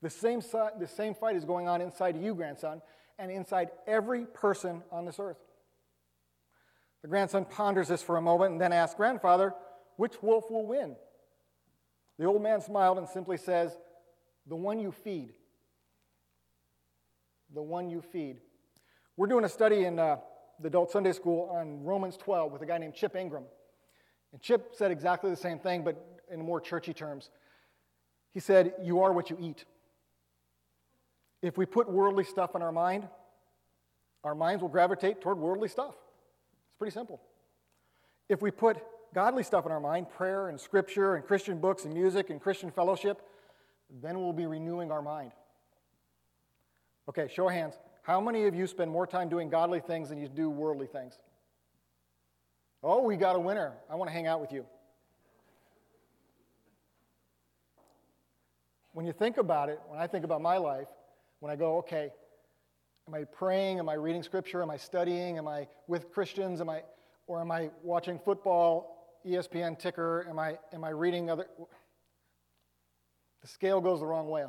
The 0.02 0.10
same, 0.10 0.42
the 0.80 0.88
same 0.88 1.14
fight 1.16 1.36
is 1.36 1.46
going 1.46 1.68
on 1.68 1.82
inside 1.82 2.22
you, 2.22 2.36
grandson, 2.36 2.82
and 3.18 3.32
inside 3.32 3.70
every 3.88 4.26
person 4.26 4.84
on 4.92 5.06
this 5.06 5.20
earth. 5.20 5.38
The 7.02 7.08
grandson 7.08 7.46
ponders 7.46 7.88
this 7.88 8.04
for 8.04 8.18
a 8.18 8.22
moment 8.22 8.54
and 8.54 8.62
then 8.62 8.74
asks, 8.74 8.96
Grandfather, 8.96 9.54
which 9.96 10.22
wolf 10.22 10.52
will 10.52 10.66
win? 10.66 10.96
The 12.18 12.26
old 12.26 12.42
man 12.42 12.62
smiled 12.62 12.98
and 12.98 13.08
simply 13.08 13.38
says, 13.38 13.78
The 14.48 14.56
one 14.56 14.80
you 14.80 14.92
feed. 14.92 15.34
The 17.54 17.62
one 17.62 17.90
you 17.90 18.02
feed. 18.02 18.38
We're 19.16 19.28
doing 19.28 19.46
a 19.46 19.50
study 19.50 19.86
in 19.86 20.00
uh, 20.00 20.18
the 20.60 20.68
adult 20.68 20.92
Sunday 20.92 21.12
school 21.12 21.50
on 21.52 21.84
Romans 21.84 22.18
12 22.18 22.52
with 22.52 22.62
a 22.62 22.66
guy 22.66 22.78
named 22.78 22.94
Chip 22.94 23.16
Ingram. 23.16 23.44
And 24.32 24.42
Chip 24.42 24.74
said 24.76 24.92
exactly 24.92 25.30
the 25.30 25.38
same 25.38 25.60
thing, 25.60 25.84
but 25.84 26.22
in 26.32 26.42
more 26.42 26.60
churchy 26.60 26.94
terms. 26.94 27.30
He 28.34 28.40
said, 28.40 28.74
You 28.82 29.02
are 29.02 29.14
what 29.14 29.30
you 29.30 29.38
eat. 29.40 29.66
If 31.42 31.58
we 31.58 31.66
put 31.66 31.90
worldly 31.90 32.24
stuff 32.24 32.56
in 32.56 32.62
our 32.62 32.72
mind, 32.72 33.08
our 34.24 34.36
minds 34.36 34.62
will 34.62 34.70
gravitate 34.70 35.22
toward 35.22 35.38
worldly 35.38 35.70
stuff. 35.70 35.94
It's 35.94 36.78
pretty 36.78 36.94
simple. 36.94 37.22
If 38.28 38.42
we 38.42 38.52
put 38.52 38.78
godly 39.14 39.44
stuff 39.44 39.66
in 39.66 39.72
our 39.72 39.80
mind, 39.80 40.10
prayer 40.10 40.50
and 40.50 40.60
scripture 40.60 41.16
and 41.16 41.26
Christian 41.26 41.60
books 41.60 41.86
and 41.86 41.94
music 41.94 42.30
and 42.30 42.42
Christian 42.42 42.72
fellowship, 42.72 43.22
then 44.02 44.20
we'll 44.20 44.34
be 44.34 44.46
renewing 44.46 44.92
our 44.92 45.02
mind. 45.02 45.32
Okay, 47.10 47.28
show 47.34 47.48
of 47.48 47.54
hands. 47.54 47.76
How 48.04 48.20
many 48.20 48.46
of 48.46 48.56
you 48.56 48.68
spend 48.68 48.92
more 48.92 49.08
time 49.08 49.30
doing 49.30 49.50
godly 49.50 49.80
things 49.80 50.10
than 50.10 50.18
you 50.18 50.28
do 50.28 50.50
worldly 50.50 50.88
things? 50.88 51.20
Oh, 52.84 53.02
we 53.02 53.18
got 53.18 53.36
a 53.36 53.40
winner. 53.40 53.74
I 53.90 53.96
want 53.96 54.10
to 54.10 54.14
hang 54.14 54.28
out 54.28 54.40
with 54.40 54.52
you. 54.52 54.66
When 58.94 59.06
you 59.06 59.14
think 59.14 59.38
about 59.38 59.70
it, 59.70 59.80
when 59.88 60.00
I 60.00 60.08
think 60.08 60.26
about 60.26 60.42
my 60.42 60.58
life, 60.58 60.88
when 61.40 61.52
I 61.52 61.56
go, 61.56 61.78
okay, 61.78 62.12
am 63.08 63.14
I 63.14 63.26
praying? 63.26 63.80
Am 63.80 63.90
I 63.90 63.94
reading 63.94 64.24
scripture? 64.24 64.62
Am 64.62 64.72
I 64.72 64.78
studying? 64.78 65.38
Am 65.38 65.48
I 65.48 65.68
with 65.88 66.12
Christians? 66.12 66.62
Am 66.62 66.70
I, 66.70 66.82
or 67.28 67.40
am 67.40 67.52
I 67.52 67.70
watching 67.84 68.20
football, 68.20 68.97
ESPN 69.28 69.78
ticker? 69.78 70.26
Am 70.30 70.40
I, 70.40 70.58
am 70.74 70.84
I 70.84 70.90
reading 70.90 71.30
other? 71.30 71.46
The 73.42 73.48
scale 73.48 73.82
goes 73.82 74.00
the 74.00 74.06
wrong 74.06 74.30
way. 74.30 74.46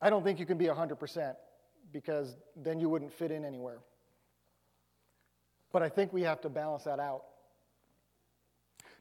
I 0.00 0.10
don't 0.10 0.22
think 0.22 0.38
you 0.38 0.46
can 0.46 0.58
be 0.58 0.66
100% 0.66 1.34
because 1.92 2.36
then 2.56 2.78
you 2.78 2.88
wouldn't 2.88 3.12
fit 3.12 3.30
in 3.30 3.44
anywhere. 3.44 3.78
But 5.72 5.82
I 5.82 5.88
think 5.88 6.12
we 6.12 6.22
have 6.22 6.40
to 6.42 6.48
balance 6.48 6.84
that 6.84 7.00
out. 7.00 7.22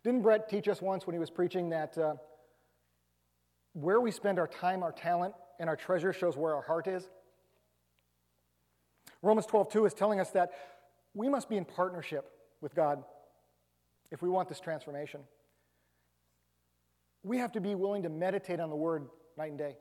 Didn't 0.04 0.22
Brett 0.22 0.50
teach 0.50 0.68
us 0.68 0.82
once 0.82 1.06
when 1.06 1.14
he 1.14 1.20
was 1.20 1.30
preaching 1.30 1.70
that 1.70 1.98
uh, 1.98 2.16
where 3.74 4.00
we 4.02 4.12
spend 4.12 4.40
our 4.40 4.48
time, 4.48 4.84
our 4.84 4.92
talent, 4.92 5.34
and 5.60 5.70
our 5.70 5.76
treasure 5.76 6.14
shows 6.14 6.38
where 6.38 6.56
our 6.56 6.62
heart 6.62 6.88
is? 6.88 7.10
Romans 9.22 9.46
12, 9.46 9.72
2 9.72 9.86
is 9.86 9.94
telling 9.94 10.20
us 10.20 10.30
that 10.32 10.52
we 11.18 11.28
must 11.28 11.50
be 11.50 11.58
in 11.58 11.66
partnership 11.66 12.30
with 12.62 12.76
God 12.76 13.04
if 14.12 14.22
we 14.22 14.30
want 14.30 14.48
this 14.48 14.60
transformation. 14.60 15.22
We 17.24 17.40
have 17.40 17.52
to 17.54 17.60
be 17.60 17.74
willing 17.74 18.04
to 18.04 18.10
meditate 18.10 18.60
on 18.60 18.70
the 18.70 18.76
word 18.76 19.08
night 19.36 19.50
and 19.50 19.58
day. 19.58 19.78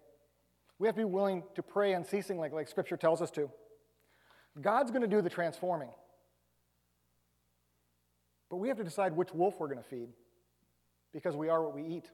We 0.79 0.89
have 0.89 0.95
to 0.97 1.03
be 1.03 1.05
willing 1.05 1.45
to 1.55 1.63
pray 1.63 1.93
unceasingly, 1.93 2.49
like 2.49 2.69
Scripture 2.69 2.97
tells 2.97 3.21
us 3.21 3.31
to. 3.33 3.51
God's 4.61 4.91
going 4.91 5.03
to 5.03 5.09
do 5.09 5.21
the 5.21 5.29
transforming. 5.29 5.91
But 8.51 8.57
we 8.57 8.69
have 8.69 8.79
to 8.79 8.85
decide 8.85 9.15
which 9.15 9.35
wolf 9.35 9.57
we're 9.59 9.69
going 9.69 9.83
to 9.83 9.89
feed 9.89 10.09
because 11.13 11.37
we 11.37 11.51
are 11.51 11.63
what 11.63 11.75
we 11.75 11.83
eat. 11.83 12.11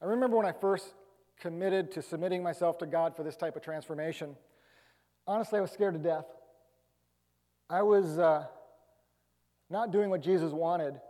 I 0.00 0.06
remember 0.06 0.38
when 0.38 0.46
I 0.46 0.52
first 0.52 0.94
committed 1.38 1.92
to 1.92 2.02
submitting 2.02 2.42
myself 2.42 2.78
to 2.78 2.86
God 2.86 3.14
for 3.14 3.22
this 3.24 3.36
type 3.36 3.56
of 3.56 3.62
transformation. 3.62 4.36
Honestly, 5.26 5.58
I 5.58 5.62
was 5.62 5.70
scared 5.70 5.94
to 5.94 6.00
death. 6.00 6.24
I 7.68 7.82
was 7.82 8.18
uh, 8.18 8.44
not 9.70 9.90
doing 9.90 10.10
what 10.10 10.20
Jesus 10.20 10.52
wanted, 10.52 11.00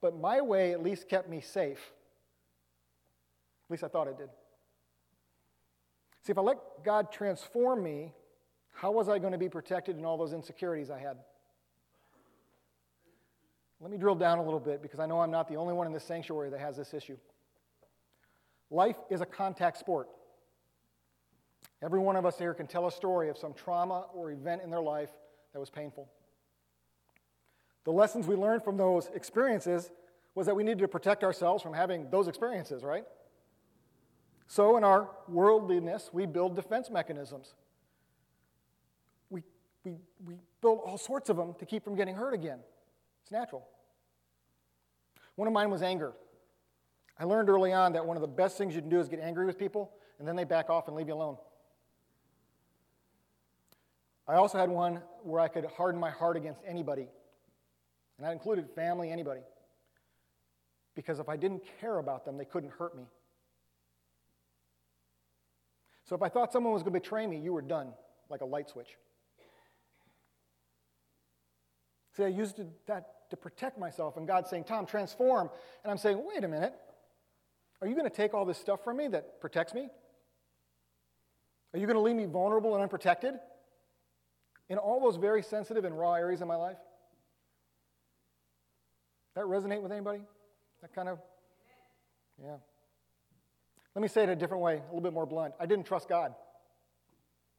but 0.00 0.18
my 0.18 0.40
way 0.40 0.72
at 0.72 0.82
least 0.82 1.08
kept 1.08 1.28
me 1.28 1.40
safe. 1.40 1.80
At 3.66 3.70
least 3.70 3.84
I 3.84 3.88
thought 3.88 4.08
it 4.08 4.18
did. 4.18 4.28
See, 6.22 6.30
if 6.30 6.38
I 6.38 6.42
let 6.42 6.58
God 6.84 7.10
transform 7.12 7.82
me, 7.82 8.12
how 8.72 8.92
was 8.92 9.08
I 9.08 9.18
going 9.18 9.32
to 9.32 9.38
be 9.38 9.48
protected 9.48 9.98
in 9.98 10.04
all 10.04 10.16
those 10.16 10.32
insecurities 10.32 10.90
I 10.90 10.98
had? 10.98 11.16
Let 13.80 13.90
me 13.90 13.98
drill 13.98 14.14
down 14.14 14.38
a 14.38 14.42
little 14.42 14.60
bit 14.60 14.82
because 14.82 15.00
I 15.00 15.06
know 15.06 15.20
I'm 15.20 15.30
not 15.30 15.48
the 15.48 15.56
only 15.56 15.74
one 15.74 15.86
in 15.86 15.92
this 15.92 16.04
sanctuary 16.04 16.50
that 16.50 16.60
has 16.60 16.76
this 16.76 16.94
issue. 16.94 17.16
Life 18.70 18.96
is 19.10 19.20
a 19.20 19.26
contact 19.26 19.76
sport. 19.76 20.08
Every 21.82 22.00
one 22.00 22.16
of 22.16 22.24
us 22.24 22.38
here 22.38 22.54
can 22.54 22.66
tell 22.66 22.86
a 22.86 22.92
story 22.92 23.28
of 23.28 23.36
some 23.36 23.52
trauma 23.52 24.06
or 24.14 24.30
event 24.30 24.62
in 24.62 24.70
their 24.70 24.80
life 24.80 25.10
that 25.54 25.60
was 25.60 25.70
painful. 25.70 26.10
The 27.84 27.92
lessons 27.92 28.26
we 28.26 28.34
learned 28.34 28.62
from 28.62 28.76
those 28.76 29.08
experiences 29.14 29.90
was 30.34 30.46
that 30.46 30.54
we 30.54 30.64
needed 30.64 30.80
to 30.80 30.88
protect 30.88 31.22
ourselves 31.22 31.62
from 31.62 31.72
having 31.72 32.10
those 32.10 32.28
experiences, 32.28 32.82
right? 32.82 33.04
So, 34.48 34.76
in 34.76 34.84
our 34.84 35.08
worldliness, 35.28 36.10
we 36.12 36.26
build 36.26 36.56
defense 36.56 36.90
mechanisms. 36.90 37.54
We, 39.30 39.42
we, 39.84 39.92
we 40.26 40.34
build 40.60 40.80
all 40.84 40.98
sorts 40.98 41.30
of 41.30 41.36
them 41.36 41.54
to 41.58 41.66
keep 41.66 41.84
from 41.84 41.94
getting 41.94 42.16
hurt 42.16 42.34
again. 42.34 42.58
It's 43.22 43.30
natural. 43.30 43.66
One 45.36 45.48
of 45.48 45.54
mine 45.54 45.70
was 45.70 45.82
anger. 45.82 46.12
I 47.18 47.24
learned 47.24 47.48
early 47.48 47.72
on 47.72 47.92
that 47.92 48.04
one 48.04 48.16
of 48.16 48.20
the 48.22 48.28
best 48.28 48.58
things 48.58 48.74
you 48.74 48.80
can 48.80 48.90
do 48.90 48.98
is 48.98 49.08
get 49.08 49.20
angry 49.20 49.46
with 49.46 49.58
people, 49.58 49.92
and 50.18 50.26
then 50.26 50.34
they 50.34 50.44
back 50.44 50.68
off 50.68 50.88
and 50.88 50.96
leave 50.96 51.08
you 51.08 51.14
alone. 51.14 51.36
I 54.26 54.36
also 54.36 54.58
had 54.58 54.70
one 54.70 55.02
where 55.22 55.40
I 55.40 55.48
could 55.48 55.66
harden 55.66 56.00
my 56.00 56.10
heart 56.10 56.36
against 56.36 56.60
anybody, 56.66 57.08
and 58.16 58.26
that 58.26 58.32
included 58.32 58.70
family, 58.74 59.10
anybody. 59.10 59.42
Because 60.94 61.18
if 61.18 61.28
I 61.28 61.36
didn't 61.36 61.62
care 61.80 61.98
about 61.98 62.24
them, 62.24 62.38
they 62.38 62.44
couldn't 62.44 62.70
hurt 62.70 62.96
me. 62.96 63.04
So 66.04 66.14
if 66.14 66.22
I 66.22 66.28
thought 66.28 66.52
someone 66.52 66.72
was 66.72 66.82
going 66.82 66.94
to 66.94 67.00
betray 67.00 67.26
me, 67.26 67.38
you 67.38 67.52
were 67.52 67.62
done, 67.62 67.92
like 68.30 68.40
a 68.40 68.46
light 68.46 68.68
switch. 68.68 68.96
See, 72.16 72.22
I 72.22 72.28
used 72.28 72.60
that 72.86 73.30
to 73.30 73.36
protect 73.36 73.78
myself, 73.78 74.16
and 74.16 74.26
God's 74.26 74.48
saying, 74.48 74.64
Tom, 74.64 74.86
transform. 74.86 75.50
And 75.82 75.90
I'm 75.90 75.98
saying, 75.98 76.22
wait 76.24 76.44
a 76.44 76.48
minute. 76.48 76.74
Are 77.80 77.88
you 77.88 77.94
going 77.94 78.08
to 78.08 78.14
take 78.14 78.32
all 78.32 78.44
this 78.44 78.58
stuff 78.58 78.84
from 78.84 78.98
me 78.98 79.08
that 79.08 79.40
protects 79.40 79.74
me? 79.74 79.88
Are 81.72 81.78
you 81.78 81.86
going 81.86 81.96
to 81.96 82.02
leave 82.02 82.14
me 82.14 82.26
vulnerable 82.26 82.74
and 82.74 82.82
unprotected 82.82 83.34
in 84.68 84.78
all 84.78 85.00
those 85.00 85.16
very 85.16 85.42
sensitive 85.42 85.84
and 85.84 85.98
raw 85.98 86.14
areas 86.14 86.40
of 86.40 86.48
my 86.48 86.56
life? 86.56 86.78
That 89.34 89.44
resonate 89.44 89.82
with 89.82 89.92
anybody? 89.92 90.22
That 90.80 90.94
kind 90.94 91.08
of 91.08 91.18
Yeah. 92.42 92.56
Let 93.94 94.02
me 94.02 94.08
say 94.08 94.24
it 94.24 94.28
a 94.28 94.36
different 94.36 94.62
way, 94.62 94.74
a 94.74 94.86
little 94.86 95.00
bit 95.00 95.12
more 95.12 95.26
blunt. 95.26 95.54
I 95.60 95.66
didn't 95.66 95.86
trust 95.86 96.08
God. 96.08 96.34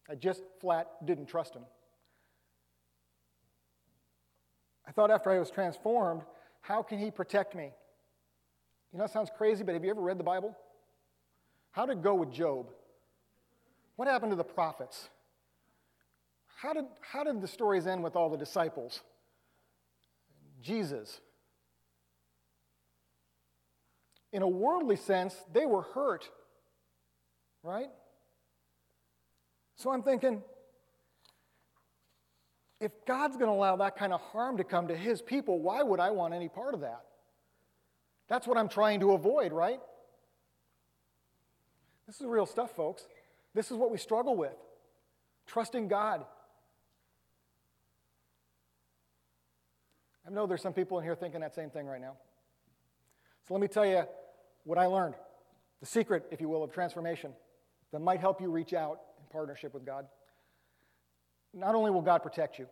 I 0.10 0.16
just 0.16 0.44
flat 0.60 0.88
didn't 1.06 1.28
trust 1.28 1.56
Him. 1.56 1.64
I 4.88 4.92
thought 4.92 5.12
after 5.12 5.32
I 5.32 5.40
was 5.40 5.50
transformed, 5.50 6.24
how 6.62 6.84
can 6.84 7.00
He 7.00 7.10
protect 7.10 7.56
me? 7.56 7.72
You 8.92 9.00
know, 9.00 9.06
it 9.06 9.12
sounds 9.12 9.30
crazy, 9.36 9.64
but 9.64 9.74
have 9.74 9.84
you 9.84 9.90
ever 9.90 10.02
read 10.02 10.18
the 10.18 10.24
Bible? 10.24 10.56
How 11.72 11.86
did 11.86 11.98
it 11.98 12.04
go 12.04 12.16
with 12.16 12.32
Job? 12.32 12.68
What 13.96 14.08
happened 14.08 14.32
to 14.32 14.36
the 14.36 14.44
prophets? 14.44 15.10
How 16.66 16.74
did, 16.74 16.86
how 17.02 17.24
did 17.24 17.42
the 17.42 17.48
stories 17.48 17.86
end 17.86 18.04
with 18.04 18.16
all 18.16 18.28
the 18.28 18.38
disciples? 18.38 19.02
Jesus. 20.64 21.22
In 24.34 24.42
a 24.42 24.48
worldly 24.48 24.96
sense, 24.96 25.36
they 25.54 25.68
were 25.68 25.84
hurt, 25.84 26.28
right? 27.62 27.90
So 29.76 29.92
I'm 29.92 30.02
thinking, 30.02 30.42
if 32.82 32.92
God's 33.06 33.38
going 33.38 33.48
to 33.48 33.56
allow 33.56 33.76
that 33.76 33.96
kind 33.96 34.12
of 34.12 34.20
harm 34.20 34.58
to 34.58 34.64
come 34.64 34.88
to 34.88 34.98
his 34.98 35.22
people, 35.22 35.62
why 35.62 35.84
would 35.84 36.00
I 36.00 36.10
want 36.10 36.34
any 36.34 36.50
part 36.50 36.74
of 36.74 36.80
that? 36.80 37.04
That's 38.28 38.48
what 38.48 38.58
I'm 38.58 38.70
trying 38.70 39.02
to 39.02 39.12
avoid, 39.12 39.54
right? 39.54 39.80
This 42.08 42.20
is 42.20 42.26
real 42.26 42.48
stuff, 42.48 42.76
folks. 42.76 43.08
This 43.54 43.70
is 43.70 43.78
what 43.78 43.92
we 43.92 44.00
struggle 44.00 44.36
with 44.36 44.56
trusting 45.46 45.90
God. 45.90 46.26
I 50.28 50.32
know 50.32 50.48
there's 50.48 50.62
some 50.62 50.74
people 50.74 50.98
in 50.98 51.04
here 51.04 51.16
thinking 51.16 51.42
that 51.42 51.54
same 51.54 51.70
thing 51.70 51.86
right 51.86 52.02
now. 52.02 52.14
So 53.48 53.54
let 53.54 53.62
me 53.62 53.68
tell 53.68 53.86
you 53.86 54.04
what 54.64 54.78
I 54.78 54.88
learned 54.88 55.16
the 55.80 55.86
secret, 55.86 56.26
if 56.32 56.42
you 56.42 56.50
will, 56.50 56.64
of 56.64 56.72
transformation 56.72 57.32
that 57.92 58.00
might 58.00 58.20
help 58.20 58.42
you 58.42 58.50
reach 58.50 58.74
out 58.74 59.00
in 59.20 59.26
partnership 59.30 59.74
with 59.74 59.86
God. 59.86 60.08
Not 61.54 61.76
only 61.76 61.92
will 61.92 62.02
God 62.02 62.24
protect 62.24 62.58
you, 62.58 62.68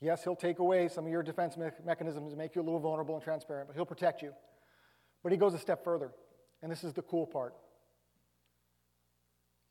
yes, 0.00 0.22
He'll 0.22 0.36
take 0.36 0.60
away 0.60 0.88
some 0.88 1.04
of 1.04 1.10
your 1.10 1.22
defense 1.22 1.56
me- 1.56 1.68
mechanisms 1.84 2.32
and 2.32 2.38
make 2.38 2.54
you 2.54 2.62
a 2.62 2.64
little 2.64 2.80
vulnerable 2.80 3.16
and 3.16 3.24
transparent, 3.24 3.66
but 3.66 3.74
He'll 3.74 3.86
protect 3.86 4.22
you. 4.22 4.32
But 5.22 5.32
He 5.32 5.38
goes 5.38 5.52
a 5.52 5.58
step 5.58 5.82
further, 5.82 6.12
and 6.62 6.70
this 6.70 6.84
is 6.84 6.92
the 6.92 7.02
cool 7.02 7.26
part. 7.26 7.54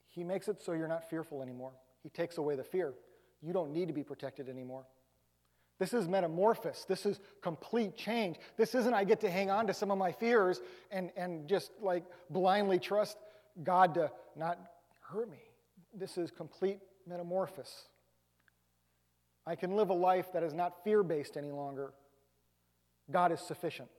He 0.10 0.24
makes 0.24 0.48
it 0.48 0.62
so 0.62 0.74
you're 0.74 0.88
not 0.88 1.10
fearful 1.10 1.42
anymore. 1.42 1.72
He 2.04 2.10
takes 2.10 2.38
away 2.38 2.56
the 2.56 2.64
fear. 2.64 2.94
You 3.42 3.54
don't 3.54 3.72
need 3.72 3.88
to 3.88 3.94
be 3.94 4.04
protected 4.04 4.50
anymore. 4.50 4.86
This 5.78 5.94
is 5.94 6.08
metamorphosis. 6.08 6.86
This 6.86 7.06
is 7.06 7.20
complete 7.42 7.98
change. 7.98 8.38
This 8.58 8.76
isn't 8.76 8.94
I 8.94 9.04
get 9.04 9.20
to 9.22 9.30
hang 9.30 9.50
on 9.50 9.68
to 9.68 9.74
some 9.74 9.92
of 9.92 9.98
my 9.98 10.12
fears 10.12 10.62
and, 10.90 11.12
and 11.18 11.48
just 11.50 11.72
like 11.82 12.06
blindly 12.30 12.80
trust 12.80 13.18
God 13.64 13.94
to 13.96 14.12
not 14.36 14.58
hurt 15.02 15.30
me. 15.30 15.44
This 15.94 16.18
is 16.18 16.32
complete 16.32 16.80
metamorphosis. 17.08 17.90
I 19.46 19.56
can 19.56 19.76
live 19.76 19.90
a 19.90 19.94
life 19.94 20.32
that 20.34 20.44
is 20.44 20.54
not 20.54 20.84
fear 20.84 21.04
based 21.04 21.38
any 21.38 21.52
longer. 21.52 21.94
God 23.12 23.32
is 23.32 23.40
sufficient. 23.40 23.90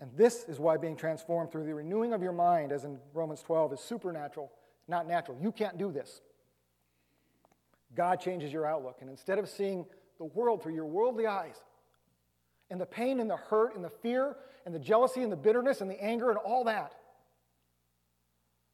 And 0.00 0.10
this 0.16 0.44
is 0.48 0.58
why 0.58 0.76
being 0.76 0.96
transformed 0.96 1.50
through 1.50 1.64
the 1.64 1.74
renewing 1.74 2.12
of 2.12 2.22
your 2.22 2.32
mind, 2.32 2.72
as 2.72 2.84
in 2.84 2.98
Romans 3.12 3.42
12, 3.42 3.74
is 3.74 3.80
supernatural, 3.80 4.50
not 4.88 5.06
natural. 5.06 5.38
You 5.40 5.52
can't 5.52 5.78
do 5.78 5.92
this. 5.92 6.20
God 7.94 8.20
changes 8.20 8.52
your 8.52 8.66
outlook. 8.66 8.98
And 9.00 9.10
instead 9.10 9.38
of 9.38 9.48
seeing 9.48 9.86
the 10.18 10.24
world 10.24 10.62
through 10.62 10.74
your 10.74 10.86
worldly 10.86 11.26
eyes, 11.26 11.56
and 12.70 12.80
the 12.80 12.86
pain 12.86 13.20
and 13.20 13.28
the 13.28 13.36
hurt 13.36 13.74
and 13.76 13.84
the 13.84 13.90
fear 13.90 14.36
and 14.64 14.74
the 14.74 14.78
jealousy 14.78 15.22
and 15.22 15.30
the 15.30 15.36
bitterness 15.36 15.80
and 15.80 15.90
the 15.90 16.02
anger 16.02 16.30
and 16.30 16.38
all 16.38 16.64
that, 16.64 16.94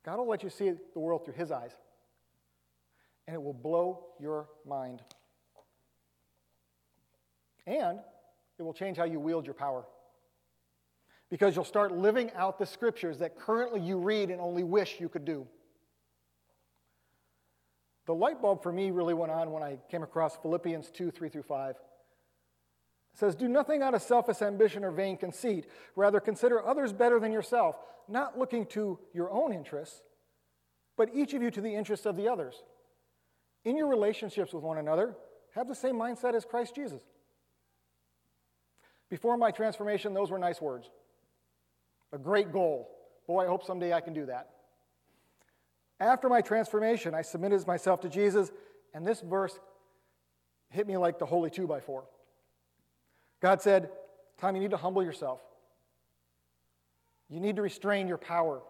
God 0.04 0.18
will 0.18 0.28
let 0.28 0.42
you 0.42 0.50
see 0.50 0.70
the 0.70 0.98
world 0.98 1.24
through 1.24 1.34
His 1.34 1.50
eyes. 1.50 1.72
And 3.26 3.34
it 3.34 3.42
will 3.42 3.52
blow 3.52 4.06
your 4.18 4.48
mind. 4.66 5.02
And 7.66 7.98
it 8.58 8.62
will 8.62 8.72
change 8.72 8.96
how 8.96 9.04
you 9.04 9.20
wield 9.20 9.46
your 9.46 9.54
power. 9.54 9.84
Because 11.30 11.54
you'll 11.54 11.64
start 11.64 11.92
living 11.92 12.30
out 12.34 12.58
the 12.58 12.66
scriptures 12.66 13.18
that 13.18 13.38
currently 13.38 13.80
you 13.80 13.98
read 13.98 14.30
and 14.30 14.40
only 14.40 14.64
wish 14.64 14.98
you 14.98 15.08
could 15.08 15.24
do. 15.24 15.46
The 18.10 18.14
light 18.16 18.42
bulb 18.42 18.60
for 18.60 18.72
me 18.72 18.90
really 18.90 19.14
went 19.14 19.30
on 19.30 19.52
when 19.52 19.62
I 19.62 19.78
came 19.88 20.02
across 20.02 20.36
Philippians 20.38 20.90
2 20.90 21.12
3 21.12 21.28
through 21.28 21.44
5. 21.44 21.76
It 21.76 21.76
says, 23.14 23.36
Do 23.36 23.46
nothing 23.46 23.82
out 23.82 23.94
of 23.94 24.02
selfish 24.02 24.42
ambition 24.42 24.82
or 24.82 24.90
vain 24.90 25.16
conceit. 25.16 25.66
Rather, 25.94 26.18
consider 26.18 26.66
others 26.66 26.92
better 26.92 27.20
than 27.20 27.30
yourself, 27.30 27.76
not 28.08 28.36
looking 28.36 28.66
to 28.66 28.98
your 29.14 29.30
own 29.30 29.52
interests, 29.52 30.02
but 30.96 31.14
each 31.14 31.34
of 31.34 31.42
you 31.42 31.52
to 31.52 31.60
the 31.60 31.72
interests 31.72 32.04
of 32.04 32.16
the 32.16 32.26
others. 32.26 32.64
In 33.64 33.76
your 33.76 33.86
relationships 33.86 34.52
with 34.52 34.64
one 34.64 34.78
another, 34.78 35.14
have 35.54 35.68
the 35.68 35.74
same 35.76 35.94
mindset 35.94 36.34
as 36.34 36.44
Christ 36.44 36.74
Jesus. 36.74 37.02
Before 39.08 39.36
my 39.36 39.52
transformation, 39.52 40.14
those 40.14 40.32
were 40.32 40.38
nice 40.40 40.60
words. 40.60 40.90
A 42.12 42.18
great 42.18 42.50
goal. 42.50 42.90
Boy, 43.28 43.44
I 43.44 43.46
hope 43.46 43.62
someday 43.62 43.92
I 43.92 44.00
can 44.00 44.14
do 44.14 44.26
that. 44.26 44.50
After 46.00 46.30
my 46.30 46.40
transformation, 46.40 47.14
I 47.14 47.22
submitted 47.22 47.66
myself 47.66 48.00
to 48.00 48.08
Jesus, 48.08 48.50
and 48.94 49.06
this 49.06 49.20
verse 49.20 49.58
hit 50.70 50.86
me 50.86 50.96
like 50.96 51.18
the 51.18 51.26
holy 51.26 51.50
two 51.50 51.66
by 51.66 51.80
four. 51.80 52.04
God 53.40 53.60
said, 53.60 53.90
Tom, 54.38 54.54
you 54.54 54.62
need 54.62 54.70
to 54.70 54.78
humble 54.78 55.02
yourself. 55.02 55.40
You 57.28 57.38
need 57.38 57.56
to 57.56 57.62
restrain 57.62 58.08
your 58.08 58.16
power. 58.16 58.62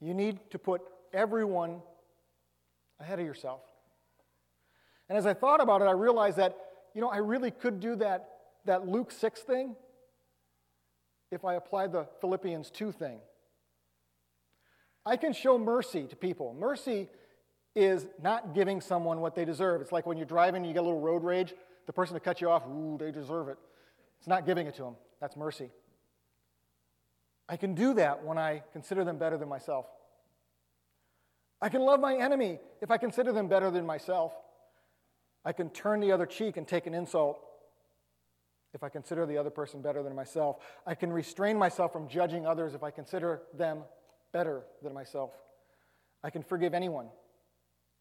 You 0.00 0.14
need 0.14 0.38
to 0.50 0.58
put 0.58 0.82
everyone 1.12 1.82
ahead 3.00 3.18
of 3.18 3.26
yourself. 3.26 3.60
And 5.08 5.18
as 5.18 5.26
I 5.26 5.34
thought 5.34 5.60
about 5.60 5.82
it, 5.82 5.86
I 5.86 5.92
realized 5.92 6.36
that, 6.38 6.56
you 6.94 7.00
know, 7.00 7.08
I 7.08 7.18
really 7.18 7.50
could 7.50 7.80
do 7.80 7.96
that, 7.96 8.28
that 8.64 8.86
Luke 8.86 9.10
6 9.10 9.40
thing 9.40 9.74
if 11.32 11.44
I 11.44 11.54
applied 11.54 11.92
the 11.92 12.06
Philippians 12.20 12.70
2 12.70 12.92
thing. 12.92 13.18
I 15.04 15.16
can 15.16 15.32
show 15.32 15.58
mercy 15.58 16.04
to 16.04 16.16
people. 16.16 16.54
Mercy 16.58 17.08
is 17.74 18.06
not 18.22 18.54
giving 18.54 18.80
someone 18.80 19.20
what 19.20 19.34
they 19.34 19.44
deserve. 19.44 19.80
It's 19.80 19.92
like 19.92 20.06
when 20.06 20.16
you're 20.16 20.26
driving, 20.26 20.62
and 20.62 20.66
you 20.66 20.72
get 20.72 20.80
a 20.80 20.86
little 20.86 21.00
road 21.00 21.24
rage. 21.24 21.54
The 21.86 21.92
person 21.92 22.14
to 22.14 22.20
cut 22.20 22.40
you 22.40 22.50
off, 22.50 22.66
ooh, 22.66 22.96
they 22.98 23.10
deserve 23.10 23.48
it. 23.48 23.58
It's 24.18 24.28
not 24.28 24.44
giving 24.44 24.66
it 24.66 24.74
to 24.76 24.82
them. 24.82 24.96
That's 25.20 25.36
mercy. 25.36 25.70
I 27.48 27.56
can 27.56 27.74
do 27.74 27.94
that 27.94 28.24
when 28.24 28.38
I 28.38 28.62
consider 28.72 29.04
them 29.04 29.18
better 29.18 29.36
than 29.36 29.48
myself. 29.48 29.86
I 31.60 31.68
can 31.68 31.82
love 31.82 32.00
my 32.00 32.14
enemy 32.16 32.58
if 32.80 32.90
I 32.90 32.96
consider 32.96 33.32
them 33.32 33.48
better 33.48 33.70
than 33.70 33.84
myself. 33.84 34.32
I 35.44 35.52
can 35.52 35.70
turn 35.70 36.00
the 36.00 36.12
other 36.12 36.26
cheek 36.26 36.56
and 36.56 36.66
take 36.66 36.86
an 36.86 36.94
insult 36.94 37.40
if 38.72 38.82
I 38.82 38.88
consider 38.88 39.26
the 39.26 39.36
other 39.36 39.50
person 39.50 39.82
better 39.82 40.02
than 40.02 40.14
myself. 40.14 40.58
I 40.86 40.94
can 40.94 41.12
restrain 41.12 41.56
myself 41.56 41.92
from 41.92 42.08
judging 42.08 42.46
others 42.46 42.74
if 42.74 42.82
I 42.82 42.90
consider 42.90 43.42
them 43.56 43.82
better 44.32 44.62
than 44.82 44.94
myself. 44.94 45.32
I 46.22 46.30
can 46.30 46.42
forgive 46.42 46.74
anyone 46.74 47.08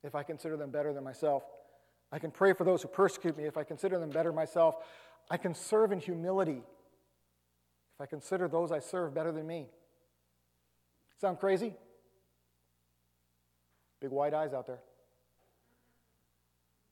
if 0.03 0.15
I 0.15 0.23
consider 0.23 0.57
them 0.57 0.71
better 0.71 0.93
than 0.93 1.03
myself. 1.03 1.43
I 2.11 2.19
can 2.19 2.31
pray 2.31 2.53
for 2.53 2.63
those 2.63 2.81
who 2.81 2.87
persecute 2.87 3.37
me 3.37 3.45
if 3.45 3.57
I 3.57 3.63
consider 3.63 3.99
them 3.99 4.09
better 4.09 4.31
myself. 4.31 4.75
I 5.29 5.37
can 5.37 5.53
serve 5.53 5.91
in 5.91 5.99
humility 5.99 6.63
if 7.95 8.01
I 8.01 8.05
consider 8.05 8.47
those 8.47 8.71
I 8.71 8.79
serve 8.79 9.13
better 9.13 9.31
than 9.31 9.45
me. 9.45 9.67
Sound 11.19 11.39
crazy? 11.39 11.75
Big 13.99 14.11
wide 14.11 14.33
eyes 14.33 14.53
out 14.53 14.65
there. 14.65 14.79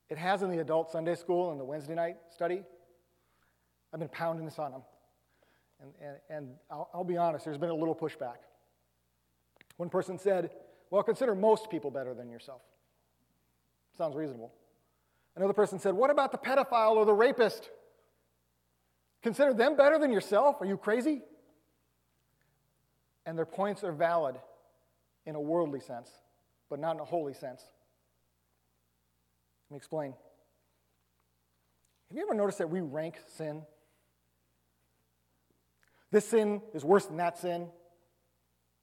It 0.10 0.18
has 0.18 0.42
in 0.42 0.50
the 0.50 0.60
adult 0.60 0.92
Sunday 0.92 1.16
school 1.16 1.52
and 1.52 1.60
the 1.60 1.66
Wednesday 1.66 1.96
night 1.96 2.18
study. 2.34 2.64
I've 3.94 4.00
been 4.00 4.10
pounding 4.10 4.46
this 4.46 4.60
on 4.60 4.72
them. 4.72 4.82
And, 5.82 5.92
and, 6.02 6.18
and 6.30 6.56
I'll, 6.70 6.90
I'll 6.94 7.04
be 7.04 7.18
honest, 7.18 7.46
there's 7.46 7.58
been 7.58 7.70
a 7.70 7.76
little 7.76 7.96
pushback. 7.96 8.38
One 9.78 9.90
person 9.90 10.20
said, 10.20 10.50
Well, 10.90 11.04
consider 11.04 11.34
most 11.36 11.70
people 11.70 11.92
better 11.92 12.14
than 12.14 12.30
yourself. 12.30 12.62
Sounds 13.98 14.16
reasonable. 14.16 14.52
Another 15.36 15.54
person 15.54 15.80
said, 15.80 15.94
What 15.94 16.10
about 16.10 16.32
the 16.32 16.38
pedophile 16.38 16.96
or 16.96 17.06
the 17.06 17.14
rapist? 17.14 17.70
Consider 19.24 19.54
them 19.54 19.76
better 19.76 19.98
than 19.98 20.12
yourself? 20.12 20.58
Are 20.62 20.66
you 20.66 20.78
crazy? 20.78 21.22
And 23.26 23.38
their 23.38 23.46
points 23.46 23.84
are 23.84 23.92
valid 23.92 24.36
in 25.26 25.36
a 25.36 25.42
worldly 25.42 25.80
sense, 25.80 26.10
but 26.70 26.80
not 26.80 26.96
in 26.96 27.02
a 27.02 27.06
holy 27.06 27.34
sense. 27.34 27.62
Let 29.70 29.74
me 29.74 29.78
explain. 29.78 30.14
Have 32.08 32.18
you 32.18 32.24
ever 32.24 32.34
noticed 32.34 32.60
that 32.60 32.70
we 32.70 32.80
rank 32.80 33.16
sin? 33.36 33.64
This 36.10 36.26
sin 36.26 36.62
is 36.74 36.86
worse 36.86 37.06
than 37.06 37.18
that 37.18 37.38
sin. 37.38 37.68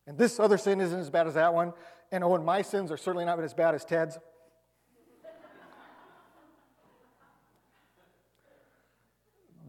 And 0.06 0.18
this 0.18 0.38
other 0.38 0.58
sin 0.58 0.80
isn't 0.80 0.98
as 0.98 1.10
bad 1.10 1.26
as 1.26 1.34
that 1.34 1.54
one. 1.54 1.72
And 2.12 2.22
oh, 2.22 2.34
and 2.34 2.44
my 2.44 2.62
sins 2.62 2.92
are 2.92 2.96
certainly 2.96 3.24
not 3.24 3.40
as 3.40 3.54
bad 3.54 3.74
as 3.74 3.84
Ted's. 3.84 4.18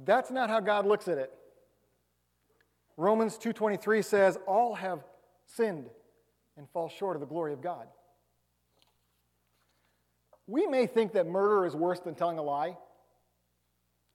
That's 0.03 0.29
not 0.29 0.49
how 0.49 0.59
God 0.59 0.85
looks 0.85 1.07
at 1.07 1.17
it. 1.17 1.33
Romans 2.97 3.37
2:23 3.37 4.03
says 4.03 4.37
all 4.45 4.75
have 4.75 5.03
sinned 5.45 5.89
and 6.57 6.69
fall 6.69 6.89
short 6.89 7.15
of 7.15 7.21
the 7.21 7.25
glory 7.25 7.53
of 7.53 7.61
God. 7.61 7.87
We 10.47 10.67
may 10.67 10.85
think 10.85 11.13
that 11.13 11.25
murder 11.25 11.65
is 11.65 11.75
worse 11.75 11.99
than 11.99 12.13
telling 12.13 12.37
a 12.37 12.43
lie, 12.43 12.77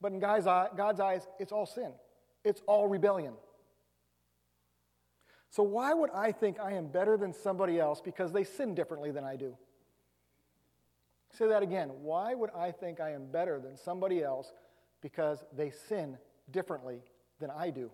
but 0.00 0.12
in 0.12 0.20
God's 0.20 0.46
eyes, 0.46 1.26
it's 1.40 1.50
all 1.50 1.66
sin. 1.66 1.92
It's 2.44 2.62
all 2.66 2.86
rebellion. 2.86 3.34
So, 5.50 5.64
why 5.64 5.92
would 5.92 6.10
I 6.10 6.30
think 6.32 6.60
I 6.60 6.72
am 6.72 6.86
better 6.86 7.16
than 7.16 7.32
somebody 7.32 7.80
else 7.80 8.00
because 8.00 8.32
they 8.32 8.44
sin 8.44 8.74
differently 8.74 9.10
than 9.10 9.24
I 9.24 9.36
do? 9.36 9.56
Say 11.32 11.48
that 11.48 11.62
again. 11.62 11.90
Why 12.02 12.34
would 12.34 12.50
I 12.56 12.72
think 12.72 13.00
I 13.00 13.10
am 13.12 13.26
better 13.26 13.60
than 13.60 13.76
somebody 13.76 14.22
else 14.22 14.52
because 15.00 15.44
they 15.56 15.70
sin 15.70 16.18
differently 16.50 17.02
than 17.40 17.50
I 17.50 17.70
do? 17.70 17.90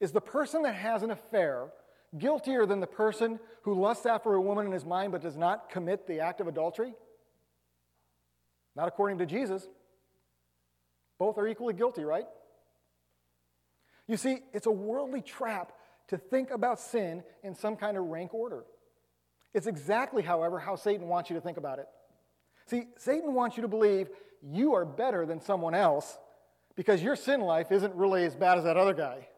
Is 0.00 0.12
the 0.12 0.20
person 0.20 0.62
that 0.62 0.74
has 0.74 1.02
an 1.02 1.10
affair 1.10 1.68
guiltier 2.18 2.66
than 2.66 2.80
the 2.80 2.86
person 2.86 3.38
who 3.62 3.80
lusts 3.80 4.06
after 4.06 4.34
a 4.34 4.40
woman 4.40 4.66
in 4.66 4.72
his 4.72 4.84
mind 4.84 5.12
but 5.12 5.22
does 5.22 5.36
not 5.36 5.70
commit 5.70 6.06
the 6.06 6.20
act 6.20 6.40
of 6.40 6.48
adultery? 6.48 6.94
Not 8.74 8.88
according 8.88 9.18
to 9.18 9.26
Jesus. 9.26 9.66
Both 11.18 11.38
are 11.38 11.46
equally 11.46 11.74
guilty, 11.74 12.04
right? 12.04 12.26
You 14.06 14.16
see, 14.16 14.40
it's 14.52 14.66
a 14.66 14.70
worldly 14.70 15.20
trap 15.20 15.72
to 16.08 16.16
think 16.16 16.50
about 16.50 16.78
sin 16.78 17.22
in 17.42 17.54
some 17.54 17.76
kind 17.76 17.96
of 17.96 18.04
rank 18.04 18.32
order. 18.32 18.64
It's 19.52 19.66
exactly, 19.66 20.22
however, 20.22 20.58
how 20.58 20.76
Satan 20.76 21.08
wants 21.08 21.30
you 21.30 21.36
to 21.36 21.40
think 21.40 21.56
about 21.56 21.78
it. 21.78 21.86
See, 22.66 22.84
Satan 22.96 23.34
wants 23.34 23.56
you 23.56 23.62
to 23.62 23.68
believe 23.68 24.08
you 24.42 24.74
are 24.74 24.84
better 24.84 25.26
than 25.26 25.40
someone 25.40 25.74
else 25.74 26.18
because 26.76 27.02
your 27.02 27.16
sin 27.16 27.40
life 27.40 27.72
isn't 27.72 27.94
really 27.94 28.24
as 28.24 28.34
bad 28.36 28.58
as 28.58 28.64
that 28.64 28.76
other 28.76 28.94
guy. 28.94 29.28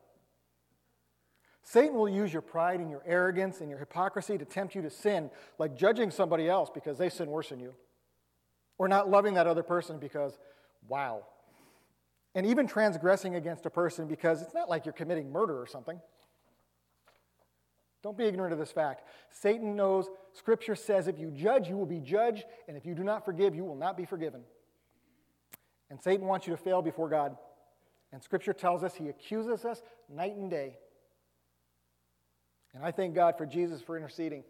Satan 1.63 1.95
will 1.95 2.09
use 2.09 2.33
your 2.33 2.43
pride 2.43 2.81
and 2.81 2.91
your 2.91 3.03
arrogance 3.07 3.61
and 3.61 3.69
your 3.69 3.79
hypocrisy 3.79 4.39
to 4.39 4.45
tempt 4.45 4.75
you 4.75 4.83
to 4.83 4.91
sin, 4.91 5.31
like 5.59 5.77
judging 5.77 6.11
somebody 6.11 6.49
else 6.49 6.71
because 6.73 6.97
they 6.97 7.11
sin 7.11 7.29
worse 7.29 7.51
than 7.51 7.61
you, 7.61 7.75
or 8.79 8.89
not 8.89 9.11
loving 9.11 9.35
that 9.35 9.47
other 9.47 9.63
person 9.63 9.99
because, 9.99 10.39
wow, 10.89 11.27
and 12.35 12.47
even 12.47 12.67
transgressing 12.67 13.35
against 13.35 13.67
a 13.67 13.71
person 13.71 14.07
because 14.07 14.43
it's 14.43 14.55
not 14.55 14.69
like 14.69 14.85
you're 14.85 14.93
committing 14.93 15.31
murder 15.31 15.61
or 15.61 15.67
something. 15.67 16.01
Don't 18.03 18.17
be 18.17 18.25
ignorant 18.25 18.53
of 18.53 18.59
this 18.59 18.71
fact. 18.71 19.03
Satan 19.31 19.75
knows, 19.75 20.09
Scripture 20.33 20.77
says, 20.77 21.09
if 21.09 21.19
you 21.19 21.31
judge, 21.31 21.69
you 21.69 21.77
will 21.77 21.87
be 21.87 22.01
judged, 22.01 22.45
and 22.69 22.77
if 22.77 22.87
you 22.87 22.95
do 22.95 23.03
not 23.03 23.25
forgive, 23.25 23.55
you 23.55 23.65
will 23.65 23.77
not 23.77 23.97
be 23.97 24.05
forgiven. 24.05 24.43
And 25.91 26.01
Satan 26.01 26.27
wants 26.27 26.47
you 26.47 26.55
to 26.55 26.63
fail 26.63 26.81
before 26.81 27.09
God. 27.09 27.37
And 28.13 28.23
Scripture 28.23 28.53
tells 28.53 28.85
us 28.85 28.95
he 28.95 29.09
accuses 29.09 29.65
us 29.65 29.83
night 30.09 30.37
and 30.37 30.51
day. 30.51 30.77
And 32.75 32.85
I 32.85 32.93
thank 32.93 33.15
God 33.15 33.37
for 33.37 33.47
Jesus 33.47 33.83
for 33.83 33.97
interceding. 33.97 34.45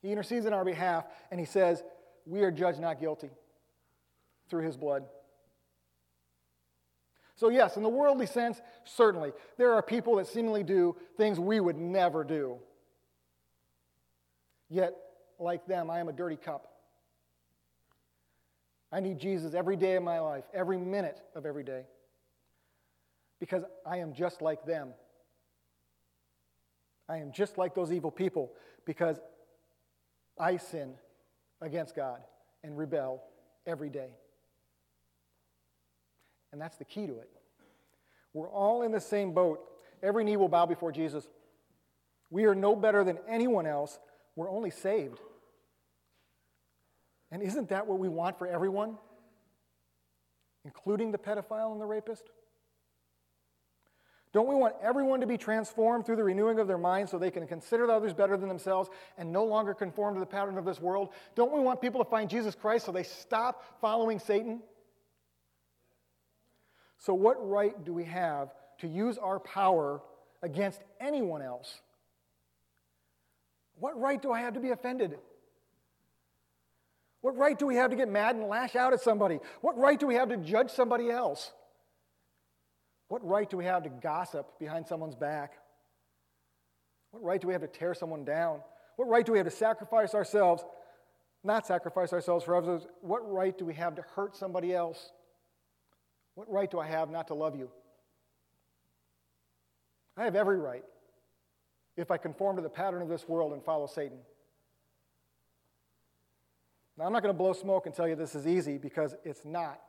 He 0.00 0.10
intercedes 0.10 0.46
in 0.46 0.52
our 0.52 0.64
behalf, 0.64 1.04
and 1.30 1.38
he 1.38 1.46
says, 1.46 1.82
We 2.26 2.42
are 2.42 2.50
judged 2.50 2.80
not 2.80 3.00
guilty 3.00 3.30
through 4.48 4.64
his 4.64 4.76
blood. 4.76 5.04
So, 7.36 7.48
yes, 7.48 7.76
in 7.76 7.82
the 7.82 7.88
worldly 7.88 8.26
sense, 8.26 8.60
certainly, 8.84 9.32
there 9.58 9.74
are 9.74 9.82
people 9.82 10.16
that 10.16 10.28
seemingly 10.28 10.62
do 10.62 10.96
things 11.16 11.40
we 11.40 11.58
would 11.58 11.76
never 11.76 12.22
do. 12.22 12.58
Yet, 14.68 14.94
like 15.38 15.66
them, 15.66 15.90
I 15.90 15.98
am 15.98 16.08
a 16.08 16.12
dirty 16.12 16.36
cup. 16.36 16.70
I 18.92 19.00
need 19.00 19.18
Jesus 19.18 19.54
every 19.54 19.76
day 19.76 19.96
of 19.96 20.04
my 20.04 20.20
life, 20.20 20.44
every 20.54 20.78
minute 20.78 21.20
of 21.34 21.44
every 21.44 21.64
day, 21.64 21.82
because 23.40 23.64
I 23.84 23.98
am 23.98 24.14
just 24.14 24.40
like 24.40 24.64
them. 24.64 24.90
I 27.08 27.16
am 27.16 27.32
just 27.32 27.58
like 27.58 27.74
those 27.74 27.92
evil 27.92 28.12
people 28.12 28.52
because 28.86 29.18
I 30.38 30.56
sin 30.56 30.94
against 31.60 31.96
God 31.96 32.20
and 32.62 32.78
rebel 32.78 33.24
every 33.66 33.90
day. 33.90 34.10
And 36.54 36.62
that's 36.62 36.76
the 36.76 36.84
key 36.84 37.08
to 37.08 37.18
it. 37.18 37.28
We're 38.32 38.48
all 38.48 38.82
in 38.82 38.92
the 38.92 39.00
same 39.00 39.32
boat. 39.34 39.58
Every 40.04 40.22
knee 40.22 40.36
will 40.36 40.48
bow 40.48 40.66
before 40.66 40.92
Jesus. 40.92 41.26
We 42.30 42.44
are 42.44 42.54
no 42.54 42.76
better 42.76 43.02
than 43.02 43.18
anyone 43.28 43.66
else. 43.66 43.98
We're 44.36 44.48
only 44.48 44.70
saved. 44.70 45.18
And 47.32 47.42
isn't 47.42 47.70
that 47.70 47.88
what 47.88 47.98
we 47.98 48.08
want 48.08 48.38
for 48.38 48.46
everyone? 48.46 48.98
Including 50.64 51.10
the 51.10 51.18
pedophile 51.18 51.72
and 51.72 51.80
the 51.80 51.86
rapist? 51.86 52.22
Don't 54.32 54.46
we 54.46 54.54
want 54.54 54.76
everyone 54.80 55.22
to 55.22 55.26
be 55.26 55.36
transformed 55.36 56.06
through 56.06 56.16
the 56.16 56.22
renewing 56.22 56.60
of 56.60 56.68
their 56.68 56.78
minds 56.78 57.10
so 57.10 57.18
they 57.18 57.32
can 57.32 57.48
consider 57.48 57.90
others 57.90 58.12
better 58.12 58.36
than 58.36 58.48
themselves 58.48 58.90
and 59.18 59.32
no 59.32 59.44
longer 59.44 59.74
conform 59.74 60.14
to 60.14 60.20
the 60.20 60.26
pattern 60.26 60.56
of 60.56 60.64
this 60.64 60.80
world? 60.80 61.08
Don't 61.34 61.52
we 61.52 61.58
want 61.58 61.80
people 61.80 62.04
to 62.04 62.08
find 62.08 62.30
Jesus 62.30 62.54
Christ 62.54 62.86
so 62.86 62.92
they 62.92 63.02
stop 63.02 63.80
following 63.80 64.20
Satan? 64.20 64.60
So, 67.04 67.12
what 67.12 67.36
right 67.46 67.84
do 67.84 67.92
we 67.92 68.04
have 68.04 68.48
to 68.78 68.88
use 68.88 69.18
our 69.18 69.38
power 69.38 70.00
against 70.42 70.80
anyone 70.98 71.42
else? 71.42 71.82
What 73.78 74.00
right 74.00 74.20
do 74.20 74.32
I 74.32 74.40
have 74.40 74.54
to 74.54 74.60
be 74.60 74.70
offended? 74.70 75.18
What 77.20 77.36
right 77.36 77.58
do 77.58 77.66
we 77.66 77.76
have 77.76 77.90
to 77.90 77.96
get 77.96 78.08
mad 78.08 78.36
and 78.36 78.48
lash 78.48 78.74
out 78.74 78.94
at 78.94 79.02
somebody? 79.02 79.40
What 79.60 79.76
right 79.76 80.00
do 80.00 80.06
we 80.06 80.14
have 80.14 80.30
to 80.30 80.38
judge 80.38 80.70
somebody 80.70 81.10
else? 81.10 81.52
What 83.08 83.22
right 83.22 83.50
do 83.50 83.58
we 83.58 83.66
have 83.66 83.82
to 83.82 83.90
gossip 83.90 84.58
behind 84.58 84.86
someone's 84.86 85.14
back? 85.14 85.58
What 87.10 87.22
right 87.22 87.40
do 87.40 87.48
we 87.48 87.52
have 87.52 87.62
to 87.62 87.68
tear 87.68 87.92
someone 87.92 88.24
down? 88.24 88.60
What 88.96 89.08
right 89.08 89.26
do 89.26 89.32
we 89.32 89.38
have 89.38 89.46
to 89.46 89.54
sacrifice 89.54 90.14
ourselves, 90.14 90.64
not 91.42 91.66
sacrifice 91.66 92.14
ourselves 92.14 92.46
for 92.46 92.56
others? 92.56 92.86
What 93.02 93.30
right 93.30 93.56
do 93.56 93.66
we 93.66 93.74
have 93.74 93.94
to 93.96 94.02
hurt 94.16 94.36
somebody 94.36 94.74
else? 94.74 95.12
What 96.34 96.50
right 96.50 96.70
do 96.70 96.78
I 96.78 96.86
have 96.86 97.10
not 97.10 97.28
to 97.28 97.34
love 97.34 97.56
you? 97.56 97.70
I 100.16 100.24
have 100.24 100.36
every 100.36 100.58
right 100.58 100.84
if 101.96 102.10
I 102.10 102.16
conform 102.16 102.56
to 102.56 102.62
the 102.62 102.68
pattern 102.68 103.02
of 103.02 103.08
this 103.08 103.28
world 103.28 103.52
and 103.52 103.62
follow 103.64 103.86
Satan. 103.86 104.18
Now, 106.96 107.06
I'm 107.06 107.12
not 107.12 107.22
going 107.22 107.34
to 107.34 107.38
blow 107.38 107.52
smoke 107.52 107.86
and 107.86 107.94
tell 107.94 108.06
you 108.06 108.14
this 108.14 108.34
is 108.34 108.46
easy 108.46 108.78
because 108.78 109.14
it's 109.24 109.44
not. 109.44 109.80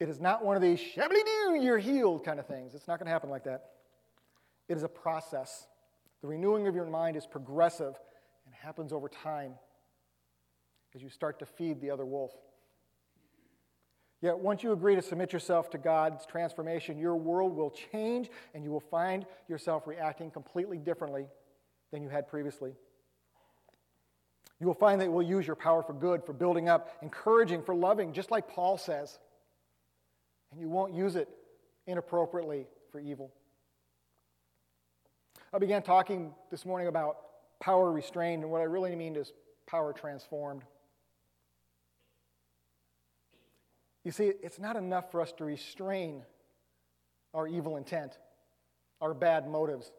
It 0.00 0.08
is 0.08 0.20
not 0.20 0.44
one 0.44 0.56
of 0.56 0.62
these 0.62 0.80
shabbily 0.80 1.22
doo, 1.22 1.58
you're 1.60 1.78
healed 1.78 2.24
kind 2.24 2.38
of 2.38 2.46
things. 2.46 2.74
It's 2.74 2.88
not 2.88 2.98
going 2.98 3.06
to 3.06 3.12
happen 3.12 3.30
like 3.30 3.44
that. 3.44 3.70
It 4.68 4.76
is 4.76 4.82
a 4.82 4.88
process. 4.88 5.66
The 6.22 6.28
renewing 6.28 6.66
of 6.66 6.74
your 6.74 6.86
mind 6.86 7.16
is 7.16 7.26
progressive 7.26 7.94
and 8.44 8.54
happens 8.54 8.92
over 8.92 9.08
time 9.08 9.54
as 10.94 11.02
you 11.02 11.08
start 11.08 11.38
to 11.38 11.46
feed 11.46 11.80
the 11.80 11.90
other 11.90 12.04
wolf. 12.04 12.32
Yet, 14.22 14.38
once 14.38 14.62
you 14.62 14.72
agree 14.72 14.94
to 14.94 15.02
submit 15.02 15.32
yourself 15.32 15.70
to 15.70 15.78
God's 15.78 16.24
transformation, 16.24 16.98
your 16.98 17.16
world 17.16 17.54
will 17.54 17.70
change 17.92 18.30
and 18.54 18.64
you 18.64 18.70
will 18.70 18.80
find 18.80 19.26
yourself 19.48 19.86
reacting 19.86 20.30
completely 20.30 20.78
differently 20.78 21.26
than 21.92 22.02
you 22.02 22.08
had 22.08 22.26
previously. 22.26 22.74
You 24.58 24.66
will 24.66 24.74
find 24.74 25.00
that 25.00 25.06
you 25.06 25.10
will 25.10 25.22
use 25.22 25.46
your 25.46 25.56
power 25.56 25.82
for 25.82 25.92
good, 25.92 26.24
for 26.24 26.32
building 26.32 26.68
up, 26.68 26.96
encouraging, 27.02 27.62
for 27.62 27.74
loving, 27.74 28.14
just 28.14 28.30
like 28.30 28.48
Paul 28.48 28.78
says. 28.78 29.18
And 30.50 30.60
you 30.60 30.70
won't 30.70 30.94
use 30.94 31.14
it 31.16 31.28
inappropriately 31.86 32.66
for 32.90 32.98
evil. 32.98 33.30
I 35.52 35.58
began 35.58 35.82
talking 35.82 36.32
this 36.50 36.64
morning 36.64 36.88
about 36.88 37.18
power 37.60 37.92
restrained, 37.92 38.42
and 38.42 38.50
what 38.50 38.62
I 38.62 38.64
really 38.64 38.96
mean 38.96 39.14
is 39.14 39.32
power 39.66 39.92
transformed. 39.92 40.62
You 44.06 44.12
see, 44.12 44.30
it's 44.40 44.60
not 44.60 44.76
enough 44.76 45.10
for 45.10 45.20
us 45.20 45.32
to 45.32 45.44
restrain 45.44 46.22
our 47.34 47.48
evil 47.48 47.76
intent, 47.76 48.16
our 49.00 49.12
bad 49.12 49.48
motives, 49.48 49.90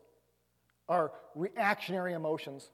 our 0.88 1.12
reactionary 1.36 2.14
emotions. 2.14 2.72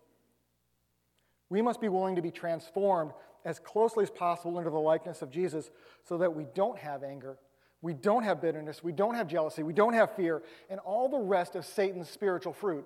We 1.49 1.63
must 1.63 1.81
be 1.81 1.89
willing 1.89 2.17
to 2.17 2.21
be 2.21 2.29
transformed 2.29 3.13
as 3.45 3.57
closely 3.57 4.03
as 4.03 4.11
possible 4.11 4.59
into 4.59 4.69
the 4.69 4.77
likeness 4.77 5.23
of 5.23 5.31
Jesus 5.31 5.71
so 6.03 6.19
that 6.19 6.35
we 6.35 6.45
don't 6.53 6.77
have 6.77 7.01
anger, 7.01 7.39
we 7.81 7.95
don't 7.95 8.21
have 8.21 8.39
bitterness, 8.39 8.83
we 8.83 8.91
don't 8.91 9.15
have 9.15 9.27
jealousy, 9.27 9.63
we 9.63 9.73
don't 9.73 9.93
have 9.93 10.15
fear, 10.15 10.43
and 10.69 10.79
all 10.81 11.09
the 11.09 11.17
rest 11.17 11.55
of 11.55 11.65
Satan's 11.65 12.09
spiritual 12.09 12.53
fruit. 12.53 12.85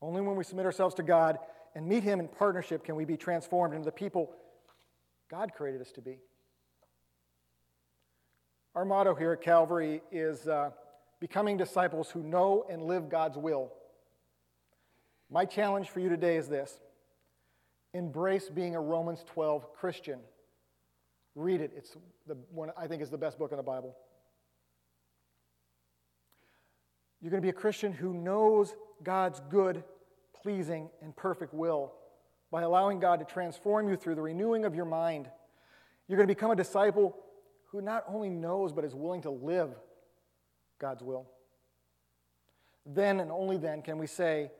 Only 0.00 0.20
when 0.20 0.36
we 0.36 0.44
submit 0.44 0.64
ourselves 0.64 0.94
to 0.94 1.02
God 1.02 1.40
and 1.74 1.88
meet 1.88 2.04
Him 2.04 2.20
in 2.20 2.28
partnership 2.28 2.84
can 2.84 2.94
we 2.94 3.04
be 3.04 3.16
transformed 3.16 3.74
into 3.74 3.86
the 3.86 3.90
people 3.90 4.30
God 5.30 5.52
created 5.54 5.80
us 5.80 5.92
to 5.92 6.00
be. 6.00 6.18
Our 8.74 8.84
motto 8.84 9.14
here 9.14 9.32
at 9.32 9.40
Calvary 9.40 10.02
is 10.10 10.48
uh, 10.48 10.70
becoming 11.20 11.56
disciples 11.56 12.10
who 12.10 12.22
know 12.22 12.66
and 12.68 12.82
live 12.82 13.08
God's 13.08 13.38
will. 13.38 13.72
My 15.30 15.44
challenge 15.44 15.88
for 15.88 16.00
you 16.00 16.08
today 16.08 16.36
is 16.36 16.48
this 16.48 16.80
embrace 17.94 18.48
being 18.48 18.74
a 18.74 18.80
Romans 18.80 19.24
12 19.32 19.72
Christian. 19.74 20.18
Read 21.36 21.60
it. 21.60 21.72
It's 21.76 21.96
the 22.26 22.36
one 22.50 22.70
I 22.76 22.88
think 22.88 23.00
is 23.00 23.10
the 23.10 23.18
best 23.18 23.38
book 23.38 23.52
in 23.52 23.56
the 23.56 23.62
Bible. 23.62 23.96
You're 27.20 27.30
going 27.30 27.42
to 27.42 27.46
be 27.46 27.50
a 27.50 27.52
Christian 27.52 27.92
who 27.92 28.14
knows 28.14 28.74
God's 29.04 29.40
good, 29.48 29.84
pleasing, 30.42 30.88
and 31.02 31.14
perfect 31.14 31.54
will 31.54 31.92
by 32.50 32.62
allowing 32.62 32.98
God 33.00 33.20
to 33.20 33.24
transform 33.24 33.88
you 33.88 33.96
through 33.96 34.16
the 34.16 34.22
renewing 34.22 34.64
of 34.64 34.74
your 34.74 34.84
mind. 34.84 35.28
You're 36.08 36.16
going 36.16 36.28
to 36.28 36.34
become 36.34 36.50
a 36.50 36.56
disciple 36.56 37.16
who 37.70 37.80
not 37.80 38.04
only 38.08 38.28
knows 38.28 38.72
but 38.72 38.84
is 38.84 38.94
willing 38.94 39.22
to 39.22 39.30
live 39.30 39.70
God's 40.78 41.02
will. 41.02 41.28
Then 42.84 43.20
and 43.20 43.30
only 43.30 43.56
then 43.56 43.82
can 43.82 43.98
we 43.98 44.06
say 44.06 44.50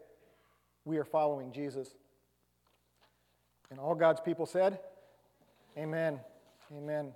we 0.85 0.99
are 0.99 1.05
following 1.05 1.53
Jesus. 1.53 1.89
And 3.71 3.79
all 3.79 3.95
God's 3.95 4.21
people 4.21 4.47
said, 4.47 4.79
Amen. 5.77 6.21
Amen. 6.77 7.13